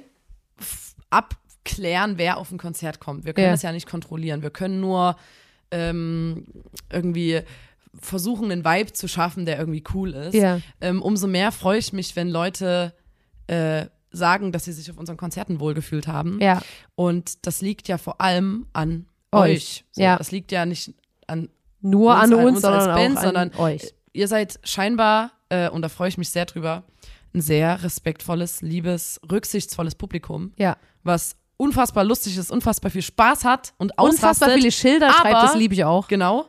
[1.10, 3.24] abklären, wer auf ein Konzert kommt.
[3.24, 3.52] Wir können Ja.
[3.52, 4.42] das ja nicht kontrollieren.
[4.42, 5.16] Wir können nur
[5.70, 6.46] ähm,
[6.90, 7.42] irgendwie
[8.00, 10.34] versuchen, einen Vibe zu schaffen, der irgendwie cool ist.
[10.34, 10.60] Ja.
[10.80, 12.94] Ähm, umso mehr freue ich mich, wenn Leute
[13.48, 16.40] äh, sagen, dass sie sich auf unseren Konzerten wohlgefühlt haben.
[16.40, 16.60] Ja.
[16.94, 19.40] Und das liegt ja vor allem an Euch.
[19.50, 19.84] euch.
[19.92, 20.16] So, Ja.
[20.18, 20.94] Das liegt ja nicht
[21.26, 21.48] an
[21.80, 23.94] Nur Uns an uns, uns als sondern Band, auch an sondern- euch.
[24.12, 26.82] ihr seid scheinbar, äh, und da freue ich mich sehr drüber,
[27.32, 30.76] ein sehr respektvolles, liebes, rücksichtsvolles Publikum, Ja.
[31.04, 34.22] was unfassbar lustig ist, unfassbar viel Spaß hat und ausrastet.
[34.24, 36.08] Unfassbar viele Schilder schreibt, aber- das liebe ich auch.
[36.08, 36.46] Genau.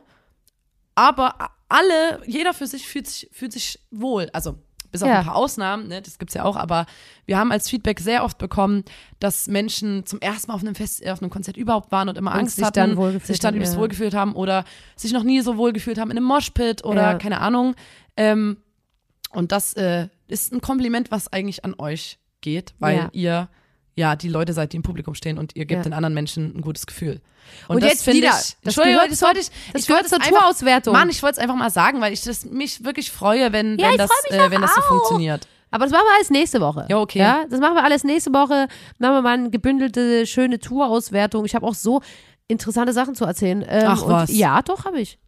[0.94, 1.34] Aber
[1.68, 4.28] alle, jeder für sich fühlt sich, fühlt sich wohl.
[4.32, 4.58] Also
[4.92, 5.18] bis auf Ja.
[5.20, 6.86] ein paar Ausnahmen, ne, das gibt's ja auch, aber
[7.26, 8.84] wir haben als Feedback sehr oft bekommen,
[9.18, 12.32] dass Menschen zum ersten Mal auf einem Fest, auf einem Konzert überhaupt waren und immer
[12.32, 13.80] Und Angst sich hatten, dann wohlgefühlt sich dann übelst ja.
[13.80, 14.64] wohlgefühlt haben oder
[14.94, 17.14] sich noch nie so wohlgefühlt haben in einem Moshpit oder Ja.
[17.18, 17.74] keine Ahnung.
[18.16, 18.58] Ähm,
[19.30, 23.48] und das äh, ist ein Kompliment, was eigentlich an euch geht, weil ihr
[23.94, 25.82] ja die Leute seid, die im Publikum stehen und ihr gebt Ja.
[25.82, 27.20] den anderen Menschen ein gutes Gefühl.
[27.68, 30.10] Und das jetzt finde wieder, ich, das Entschuldigung, gehört das wollte ich, das ich gehört
[30.10, 30.92] wollte zur Tourauswertung.
[30.94, 33.86] Mann, ich wollte es einfach mal sagen, weil ich das, mich wirklich freue, wenn, Ja,
[33.86, 34.86] wenn, ich das, äh, wenn das so auch.
[34.88, 35.46] funktioniert.
[35.70, 36.86] Aber das machen wir alles nächste Woche.
[36.88, 37.18] Ja, okay.
[37.18, 38.68] Ja, das machen wir alles nächste Woche.
[38.98, 41.44] Machen wir mal eine gebündelte, schöne Tourauswertung.
[41.46, 42.02] Ich habe auch so
[42.46, 43.64] interessante Sachen zu erzählen.
[43.66, 44.30] Ähm, Ach, und was.
[44.36, 45.18] Ja, doch, habe ich.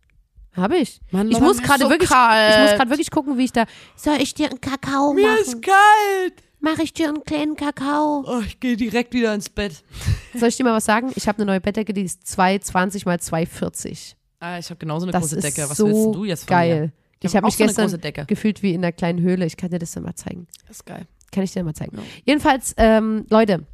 [0.55, 1.01] Habe ich.
[1.11, 2.55] Mann, ich muss mir ist gerade so wirklich, kalt.
[2.55, 3.65] ich muss gerade wirklich gucken, wie ich da.
[3.97, 5.61] Soll ich dir einen Kakao machen?
[5.63, 6.35] kalt.
[6.65, 8.25] Mache ich dir einen kleinen Kakao?
[8.27, 9.85] Oh, ich gehe direkt wieder ins Bett.
[10.35, 11.13] Soll ich dir mal was sagen?
[11.15, 14.17] Ich habe eine neue Bettdecke, die ist 220 mal 240.
[14.41, 15.69] Ah, ich habe genauso eine Das große Decke.
[15.69, 16.81] Was so willst du jetzt von geil.
[16.81, 16.93] mir?
[17.21, 19.45] Ich hab habe mich so gestern gefühlt wie in einer kleinen Höhle.
[19.45, 20.47] Ich kann dir das dann mal zeigen.
[20.67, 21.07] Das ist geil.
[21.33, 21.99] Kann ich dir mal zeigen.
[22.25, 23.67] Jedenfalls, ähm, Leute,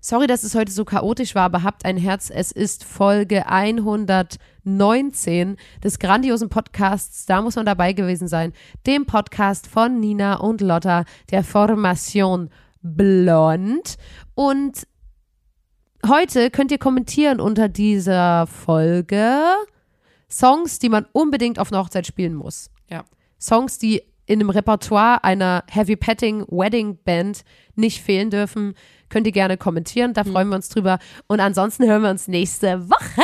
[0.00, 2.30] sorry, dass es heute so chaotisch war, aber habt ein Herz.
[2.30, 7.26] Es ist Folge 119 des grandiosen Podcasts.
[7.26, 8.52] Da muss man dabei gewesen sein.
[8.86, 12.50] Dem Podcast von Nina und Lotta, der Formation
[12.82, 13.96] Blond.
[14.34, 14.86] Und
[16.06, 19.42] heute könnt ihr kommentieren unter dieser Folge
[20.30, 22.70] Songs, die man unbedingt auf einer Hochzeit spielen muss.
[22.88, 23.04] Ja.
[23.38, 27.42] Songs, die in dem Repertoire einer Heavy Petting Wedding Band
[27.74, 28.74] nicht fehlen dürfen,
[29.08, 30.14] könnt ihr gerne kommentieren.
[30.14, 31.00] Da freuen wir uns drüber.
[31.26, 33.22] Und ansonsten hören wir uns nächste Woche.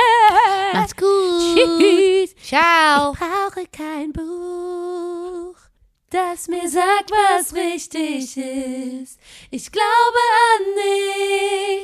[0.72, 1.07] Macht's gut.
[1.54, 2.34] Tschüss.
[2.42, 3.12] Ciao.
[3.12, 5.54] Ich brauche kein Buch.
[6.11, 9.20] das mir sagt, was richtig ist.
[9.52, 9.86] Ich glaube
[10.50, 10.64] an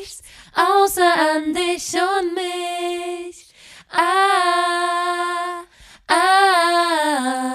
[0.01, 3.53] nichts, außer an dich und mich.
[3.89, 5.63] Ah,
[6.09, 7.55] ah,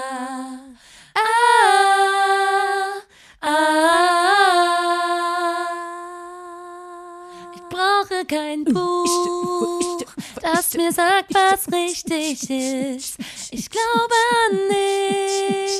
[8.28, 10.04] kein Buch,
[10.42, 13.16] das mir sagt, was richtig ist.
[13.50, 14.14] Ich glaube
[14.44, 14.58] an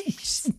[0.06, 0.50] nichts,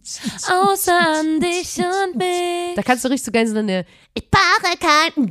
[0.47, 2.75] außer an dich und mich.
[2.75, 5.29] Da kannst du richtig so gerne so eine Ich brauche kein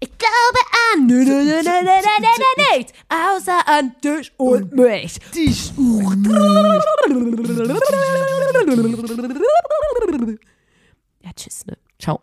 [0.00, 0.60] Ich glaube
[0.94, 5.18] an nichts, außer an dich und mich.
[5.34, 5.72] Dich.
[11.20, 11.76] Ja, tschüss, ne?
[11.98, 12.22] Ciao.